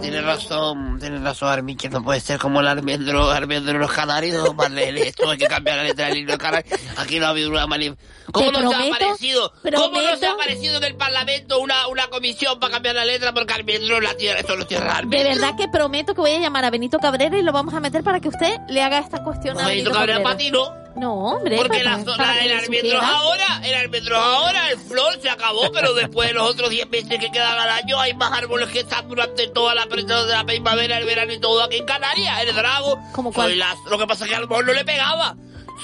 Tienes 0.00 0.24
razón, 0.24 0.98
tienes 0.98 1.22
razón, 1.22 1.48
Armin, 1.52 1.76
que 1.76 1.88
no 1.88 2.02
puede 2.02 2.20
ser 2.20 2.38
como 2.38 2.60
el 2.60 2.68
almendro, 2.68 3.30
almendro 3.30 3.72
de 3.74 3.78
los 3.78 3.92
canarios, 3.92 4.44
esto 4.96 5.30
hay 5.30 5.38
que 5.38 5.46
cambiar 5.46 5.76
la 5.78 5.84
letra 5.84 6.06
del 6.06 6.18
himno 6.18 6.32
de 6.32 6.38
Canarias, 6.38 6.80
aquí 6.96 7.18
no 7.20 7.26
ha 7.26 7.28
habido 7.30 7.50
una 7.50 7.66
manif... 7.66 7.94
¿Cómo 8.32 8.52
no 8.52 8.58
se 8.60 8.64
ha 8.66 8.78
prometo- 8.78 8.94
aparecido? 8.94 9.52
¿Cómo 9.74 10.00
no 10.00 10.16
se 10.16 10.26
ha 10.26 10.32
aparecido 10.32 10.76
en 10.76 10.84
el 10.84 10.94
Parlamento 10.96 11.58
una, 11.58 11.88
una 11.88 12.06
comisión 12.08 12.60
para 12.60 12.74
cambiar 12.74 12.94
la 12.94 13.04
letra 13.04 13.32
porque 13.34 13.52
almendro 13.54 13.96
es 13.98 14.02
la 14.04 14.14
tierra, 14.16 14.38
esto 14.40 14.56
no 14.56 14.66
tierra 14.66 14.84
De 14.86 14.98
almendro? 15.00 15.28
verdad 15.34 15.56
que 15.56 15.66
prometo 15.68 16.14
que 16.14 16.20
voy 16.20 16.30
a 16.30 16.38
llamar 16.38 16.64
a 16.64 16.70
Benito 16.70 16.98
Cabrera 17.00 17.36
y 17.36 17.42
lo 17.42 17.52
vamos 17.52 17.74
a 17.74 17.80
meter 17.80 18.04
para 18.04 18.20
que 18.20 18.28
usted 18.28 18.56
le 18.68 18.82
haga 18.82 18.98
esta 19.00 19.24
cuestión 19.24 19.58
a 19.58 19.66
Benito 19.66 19.90
Benito 19.90 19.90
Cabrera 19.92 20.18
Cabrera. 20.22 20.36
ti 20.38 20.50
no. 21.00 21.10
No, 21.10 21.14
hombre. 21.36 21.56
Porque 21.56 21.82
la, 21.82 21.96
la- 21.98 22.44
el 22.44 22.64
sugiera. 22.66 23.00
ahora, 23.08 23.60
el 23.64 23.74
almendro 23.74 24.16
ahora, 24.16 24.70
el 24.70 24.78
flor 24.78 25.18
se 25.20 25.28
acabó, 25.30 25.72
pero 25.72 25.94
después 25.94 26.28
de 26.28 26.34
los 26.34 26.48
otros 26.48 26.68
10 26.70 26.88
meses 26.90 27.18
que 27.18 27.30
quedan 27.32 27.58
al 27.58 27.68
año 27.70 27.98
hay 27.98 28.14
más 28.14 28.30
árboles 28.36 28.68
que 28.68 28.80
están 28.80 29.08
durante 29.08 29.48
toda 29.48 29.74
la, 29.74 29.86
pre- 29.86 30.04
de 30.04 30.26
la 30.32 30.44
primavera, 30.44 30.98
el 30.98 31.04
verano 31.06 31.32
y 31.32 31.40
todo 31.40 31.62
aquí 31.64 31.78
en 31.78 31.86
Canarias. 31.86 32.42
El 32.42 32.54
drago, 32.54 32.98
¿Cómo 33.12 33.32
soy 33.32 33.42
cuál? 33.42 33.58
la, 33.58 33.74
lo 33.90 33.98
que 33.98 34.06
pasa 34.06 34.24
es 34.24 34.30
que 34.30 34.36
a 34.36 34.40
lo 34.40 34.46
mejor 34.48 34.66
no 34.66 34.72
le 34.74 34.84
pegaba. 34.84 35.34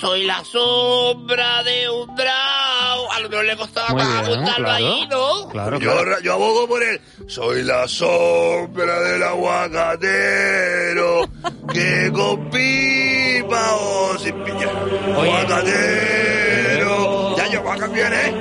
Soy 0.01 0.25
la 0.27 0.45
sombra 0.45 1.63
de 1.63 1.89
un 1.89 2.15
drago. 2.15 3.11
A 3.13 3.21
lo 3.21 3.31
mejor 3.31 3.47
le 3.47 3.57
costaba 3.57 3.89
Muy 3.89 4.03
más 4.03 4.27
bien, 4.29 4.41
apuntarlo 4.41 4.67
claro. 4.67 4.85
ahí, 4.87 5.07
¿no? 5.09 5.49
Claro, 5.49 5.79
yo, 5.79 5.93
claro. 5.93 6.21
yo 6.21 6.33
abogo 6.35 6.69
por 6.69 6.83
él. 6.83 7.01
Soy 7.27 7.63
la 7.63 7.89
sombra 7.89 9.01
del 9.01 9.23
aguacatero 9.23 11.26
que 11.73 12.11
con 12.13 12.51
pipa 12.51 13.75
o 13.75 14.19
sin 14.19 14.35
piña. 14.45 14.69
Oye. 15.17 15.31
Aguacatero. 15.31 17.37
Ya 17.37 17.47
yo 17.49 17.63
voy 17.63 17.77
a 17.77 17.81
cambiar, 17.81 18.13
¿eh? 18.13 18.35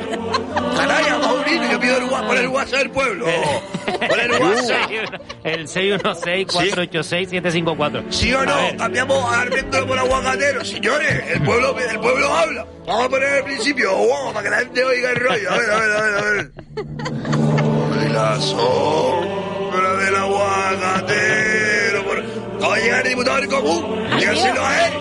Canalla, 0.75 1.17
Maurino, 1.19 1.71
yo 1.71 1.79
pido 1.79 1.97
el, 1.97 2.07
por 2.07 2.37
el 2.37 2.47
WhatsApp 2.47 2.79
del 2.79 2.89
pueblo. 2.91 3.25
Por 3.85 4.19
el 4.19 4.31
WhatsApp. 4.31 4.91
El 5.45 5.67
616-486-754. 5.67 8.03
¿Sí 8.09 8.33
o 8.33 8.39
A 8.39 8.45
no? 8.47 8.55
Cambiamos 8.77 9.31
a 9.31 9.41
almendro 9.41 9.85
por 9.85 9.99
aguacatero. 9.99 10.65
Señores, 10.65 11.23
el 11.33 11.43
pueblo, 11.43 11.77
el 11.77 11.99
pueblo 11.99 12.33
habla. 12.33 12.65
Vamos 12.87 13.05
a 13.05 13.09
poner 13.09 13.29
al 13.29 13.43
principio, 13.43 13.95
wow, 13.95 14.33
para 14.33 14.43
que 14.43 14.49
la 14.49 14.57
gente 14.57 14.83
oiga 14.83 15.11
el 15.11 15.17
rollo. 15.17 15.51
A 15.51 15.57
ver, 15.57 15.69
a 15.71 15.79
ver, 15.79 15.91
a 15.91 16.01
ver, 16.01 16.15
a 16.15 16.21
ver. 16.31 16.51
La 18.11 18.41
sombra 18.41 19.93
del 19.97 20.15
aguacatero. 20.15 21.64
Acaba 22.65 22.77
de 22.77 22.83
llegar 22.83 23.01
el 23.03 23.09
diputado 23.09 23.37
del 23.37 23.49
común. 23.49 24.09
Díganselo 24.17 24.65
a 24.65 24.87
él. 24.87 24.93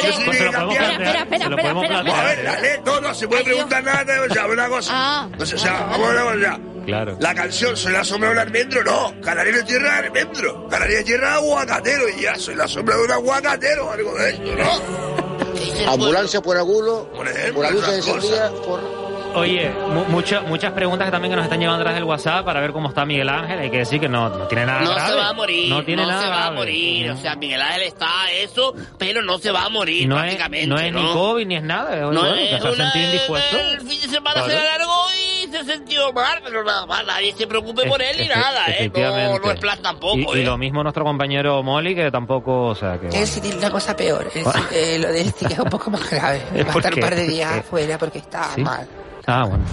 Si 0.00 0.06
no 0.06 0.12
se 0.14 0.24
Pues 0.24 0.38
se 0.38 0.44
lo 0.44 0.52
podemos. 0.52 0.72
Espera, 0.72 1.18
espera, 1.20 1.44
Se 1.44 1.50
lo 1.50 1.56
espera, 1.56 1.74
podemos 1.74 1.84
espera, 1.84 2.02
Vamos 2.02 2.18
a 2.18 2.24
ver, 2.24 2.44
la 2.44 2.60
ley, 2.60 2.70
no, 2.86 3.00
no 3.02 3.14
se 3.14 3.28
puede 3.28 3.40
Ay, 3.40 3.44
Dios. 3.44 3.54
preguntar 3.56 3.84
nada. 3.84 4.22
O 4.22 4.32
sea, 4.32 4.46
una 4.46 4.68
cosa. 4.68 4.90
Ah. 4.94 5.28
O 5.38 5.44
sea, 5.44 5.72
vamos 5.90 6.08
a 6.08 6.12
ver 6.12 6.22
una 6.22 6.50
cosa. 6.50 6.60
Claro. 6.86 7.16
La 7.20 7.34
canción 7.34 7.76
Soy 7.76 7.92
la 7.92 8.02
sombra 8.02 8.30
de 8.30 8.34
un 8.36 8.40
almendro, 8.40 8.82
no. 8.82 9.20
Canarias 9.20 9.54
no 9.54 9.60
es 9.60 9.66
tierra 9.66 10.00
de 10.00 10.06
almendro. 10.06 10.68
Canarias 10.68 11.00
es 11.00 11.04
tierra 11.04 11.28
de 11.28 11.34
aguacatero. 11.34 12.08
Y 12.08 12.22
ya, 12.22 12.34
soy 12.36 12.54
la 12.54 12.66
sombra 12.66 12.96
de 12.96 13.02
un 13.02 13.12
aguacatero. 13.12 13.92
Algo 13.92 14.14
de 14.14 14.30
eso, 14.30 14.42
¿no? 14.42 15.54
¿Qué 15.54 15.60
dice 15.60 15.82
el 15.82 15.88
Ambulancia 15.90 16.40
por 16.40 16.56
Agulo, 16.56 17.10
Por 17.14 17.28
ejemplo, 17.28 17.54
por 17.54 17.64
la 17.64 17.70
lucha 17.70 17.92
de 17.92 18.02
por... 18.02 19.01
Oye, 19.34 19.70
mu- 19.88 20.04
mucha- 20.06 20.40
muchas 20.42 20.72
preguntas 20.72 21.06
que 21.06 21.10
también 21.12 21.30
que 21.30 21.36
nos 21.36 21.44
están 21.44 21.58
llevando 21.58 21.80
atrás 21.80 21.94
del 21.94 22.04
WhatsApp 22.04 22.44
para 22.44 22.60
ver 22.60 22.72
cómo 22.72 22.88
está 22.88 23.04
Miguel 23.04 23.28
Ángel. 23.28 23.58
Hay 23.60 23.70
que 23.70 23.78
decir 23.78 23.98
que 24.00 24.08
no, 24.08 24.28
no 24.28 24.46
tiene 24.46 24.66
nada 24.66 24.80
No 24.82 24.90
grave. 24.94 25.10
se 25.10 25.16
va 25.16 25.28
a 25.28 25.32
morir, 25.32 25.68
No 25.70 25.84
tiene 25.84 26.06
nada 26.06 26.22
se 26.22 26.28
va 26.28 26.46
a 26.46 26.50
morir. 26.50 27.10
O 27.10 27.16
sea, 27.16 27.34
Miguel 27.36 27.60
Ángel 27.62 27.82
está 27.84 28.30
eso, 28.32 28.74
pero 28.98 29.22
no 29.22 29.38
se 29.38 29.50
va 29.50 29.64
a 29.64 29.68
morir 29.68 30.06
no 30.08 30.16
es, 30.16 30.22
prácticamente. 30.22 30.66
no 30.66 30.78
es 30.78 30.92
ni 30.92 31.02
COVID 31.12 31.46
ni 31.46 31.56
es 31.56 31.62
nada. 31.62 31.94
Es, 31.96 32.00
No 32.02 32.08
bueno, 32.10 32.34
es 32.34 32.50
que 32.50 32.60
se 32.60 32.68
una- 32.68 32.76
sentido 32.90 33.04
indispuesto. 33.06 33.58
El 33.58 33.80
fin 33.80 34.00
de 34.00 34.08
semana 34.08 34.32
Claro. 34.42 34.48
se 34.48 34.54
le 34.54 34.68
alargó 34.68 35.04
y 35.12 35.46
se 35.52 35.64
sintió 35.72 36.12
mal, 36.12 36.40
pero 36.44 36.64
nada 36.64 36.86
más, 36.86 37.04
nadie 37.06 37.32
se 37.36 37.46
preocupe 37.46 37.86
por 37.86 38.00
él 38.02 38.16
ni 38.18 38.26
nada, 38.28 38.66
¿eh? 38.66 38.68
No, 38.68 38.74
efectivamente. 38.74 39.40
no 39.46 39.50
es 39.52 39.60
plan 39.60 39.82
tampoco, 39.82 40.16
Y, 40.34 40.38
y 40.38 40.40
¿eh? 40.42 40.44
lo 40.44 40.58
mismo 40.58 40.82
nuestro 40.82 41.04
compañero 41.04 41.62
Molly, 41.62 41.94
que 41.94 42.10
tampoco, 42.10 42.66
o 42.68 42.74
sea, 42.74 42.94
que... 42.98 43.08
Quiero 43.08 43.24
decir 43.26 43.56
una 43.56 43.70
cosa 43.70 43.96
peor. 43.96 44.28
Es 44.34 44.44
decir, 44.44 44.62
eh, 44.72 44.98
lo 44.98 45.08
de 45.08 45.20
este 45.22 45.46
que 45.46 45.54
es 45.54 45.58
un 45.58 45.68
poco 45.70 45.90
más 45.90 46.08
grave. 46.10 46.42
¿Eh, 46.54 46.62
Va 46.64 46.72
a 46.72 46.76
estar 46.76 46.94
un 46.94 47.00
par 47.00 47.14
de 47.14 47.26
días 47.26 47.58
afuera 47.58 47.98
porque 47.98 48.18
está 48.18 48.44
¿Sí? 48.54 48.60
mal. 48.62 48.86
Ah, 49.26 49.44
bueno. 49.44 49.64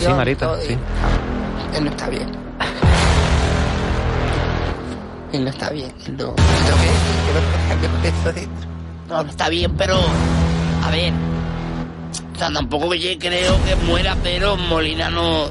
Sí, 0.00 0.08
Marita, 0.08 0.46
todo, 0.46 0.60
sí. 0.60 0.72
y- 0.74 1.76
Él 1.76 1.84
no 1.84 1.90
está 1.90 2.08
bien. 2.08 2.28
Él 5.32 5.44
no 5.44 5.50
está 5.50 5.70
bien. 5.70 5.92
Él 6.06 6.16
no. 6.16 6.24
Lo 6.26 6.34
que 6.36 6.42
decir 8.02 8.34
que 8.34 8.46
no. 8.46 9.16
No, 9.16 9.22
no 9.24 9.30
está 9.30 9.48
bien, 9.48 9.74
pero... 9.76 9.96
A 10.84 10.90
ver... 10.90 11.12
O 12.34 12.38
sea, 12.38 12.52
tampoco 12.52 12.94
yo 12.94 13.10
creo 13.18 13.64
que 13.64 13.76
muera, 13.86 14.16
pero 14.22 14.56
Molina 14.56 15.10
no... 15.10 15.46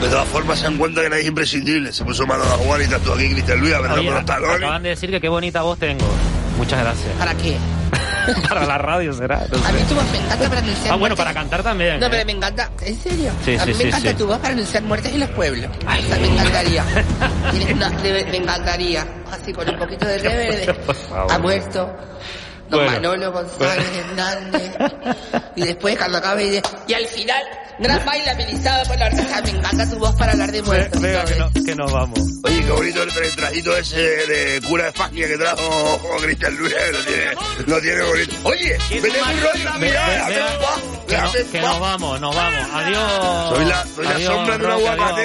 De 0.00 0.08
todas 0.08 0.26
formas, 0.28 0.58
se 0.58 0.64
dan 0.64 0.78
cuenta 0.78 1.00
que 1.02 1.08
nadie 1.10 1.22
es 1.22 1.28
imprescindible. 1.28 1.92
Se 1.92 2.04
puso 2.04 2.26
malo 2.26 2.42
a 2.42 2.56
jugar 2.58 2.80
y 2.80 2.84
estás 2.84 3.00
tú 3.02 3.12
aquí, 3.12 3.28
Cristian 3.30 3.60
Luis, 3.60 3.72
a 3.74 3.80
ver 3.80 4.02
los 4.04 4.24
talones. 4.24 4.56
acaban 4.56 4.82
de 4.82 4.88
decir 4.90 5.10
que 5.10 5.20
qué 5.20 5.28
bonita 5.28 5.62
voz 5.62 5.78
tengo. 5.78 6.04
Muchas 6.58 6.80
gracias. 6.80 7.12
¿Para 7.18 7.34
qué? 7.34 7.56
para 8.48 8.64
la 8.66 8.78
radio 8.78 9.12
será. 9.12 9.38
no 9.50 9.58
A 9.66 9.72
mí 9.72 9.80
tu 9.88 9.94
voz 9.94 10.04
me 10.12 10.18
encanta 10.18 10.48
para 10.48 10.60
anunciar 10.60 10.86
Ah, 10.86 10.96
bueno, 10.96 10.98
muertes. 10.98 11.18
para 11.18 11.34
cantar 11.34 11.62
también. 11.62 12.00
No, 12.00 12.06
¿eh? 12.06 12.10
pero 12.10 12.24
me 12.26 12.32
encanta. 12.32 12.70
¿En 12.82 12.98
serio? 13.00 13.32
Sí, 13.44 13.56
a 13.56 13.64
mí 13.66 13.72
sí, 13.74 13.78
me 13.78 13.82
sí, 13.84 13.88
encanta 13.88 14.16
tu 14.16 14.26
voz 14.26 14.38
para 14.38 14.54
anunciar 14.54 14.82
muertes 14.84 15.12
en 15.12 15.20
los 15.20 15.30
pueblos. 15.30 15.70
Ay, 15.86 16.02
me 16.20 16.26
encantaría. 16.28 16.84
Tienes 17.50 17.74
una- 17.74 17.90
de- 17.90 18.24
me 18.24 18.36
encantaría. 18.36 19.06
Así 19.30 19.52
con 19.52 19.68
un 19.68 19.78
poquito 19.78 20.06
de 20.06 20.18
reverde. 20.18 20.76
Ha 21.30 21.38
muerto. 21.38 21.96
Don 22.70 22.80
Bueno. 22.84 22.92
Manolo 22.92 23.32
González 23.32 23.86
Hernández. 23.98 24.72
Y 25.56 25.62
después 25.62 25.96
cuando 25.98 26.18
acabe 26.18 26.50
de... 26.50 26.62
Y 26.86 26.94
al 26.94 27.04
final, 27.04 27.42
gran 27.82 28.04
baile 28.04 28.30
amenizado 28.30 28.84
por 28.86 28.98
la 28.98 29.06
orquesta. 29.06 29.42
Me 29.42 29.50
encanta 29.50 29.90
tu 29.90 29.98
voz 29.98 30.14
para 30.16 30.32
hablar 30.32 30.52
de 30.52 30.62
muertos. 30.62 31.00
Venga, 31.00 31.24
que, 31.24 31.34
no- 31.36 31.52
que 31.52 31.74
nos 31.74 31.92
vamos. 31.92 32.18
Oye, 32.44 32.64
qué 32.64 32.70
bonito 32.72 33.02
el, 33.02 33.10
el 33.24 33.36
trajito 33.36 33.76
ese 33.76 33.96
de 33.96 34.60
cura 34.68 34.84
de 34.84 34.88
España 34.90 35.26
que 35.26 35.36
trajo 35.38 36.00
Cristian 36.22 36.56
Luis. 36.56 36.74
Lo 36.92 37.04
tiene, 37.04 37.32
lo 37.66 37.80
tiene 37.80 38.02
bonito. 38.02 38.36
Oye, 38.44 38.78
vete 38.90 39.22
un 39.22 39.40
rollo, 39.42 39.70
mira, 39.78 40.26
que, 41.52 41.60
nos 41.60 41.80
vamos, 41.80 42.20
nos 42.20 42.34
vamos. 42.34 42.70
Adiós. 42.72 43.56
Soy 43.56 43.64
la, 43.66 43.86
soy 43.86 44.04
la 44.04 44.10
Adiós, 44.12 44.32
sombra 44.34 44.58
de 44.58 44.64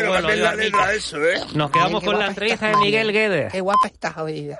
una 0.09 0.21
la 0.21 0.55
letra 0.55 0.93
eso, 0.93 1.17
¿eh? 1.23 1.41
Nos 1.53 1.71
quedamos 1.71 2.03
con 2.03 2.13
la 2.13 2.17
guapa 2.17 2.27
entrevista 2.29 2.65
estás, 2.67 2.79
de 2.79 2.85
Miguel. 2.85 3.11
Guedes. 3.13 3.51
Qué 3.51 3.61
guapa 3.61 3.87
estás, 3.87 4.17
oída. 4.17 4.57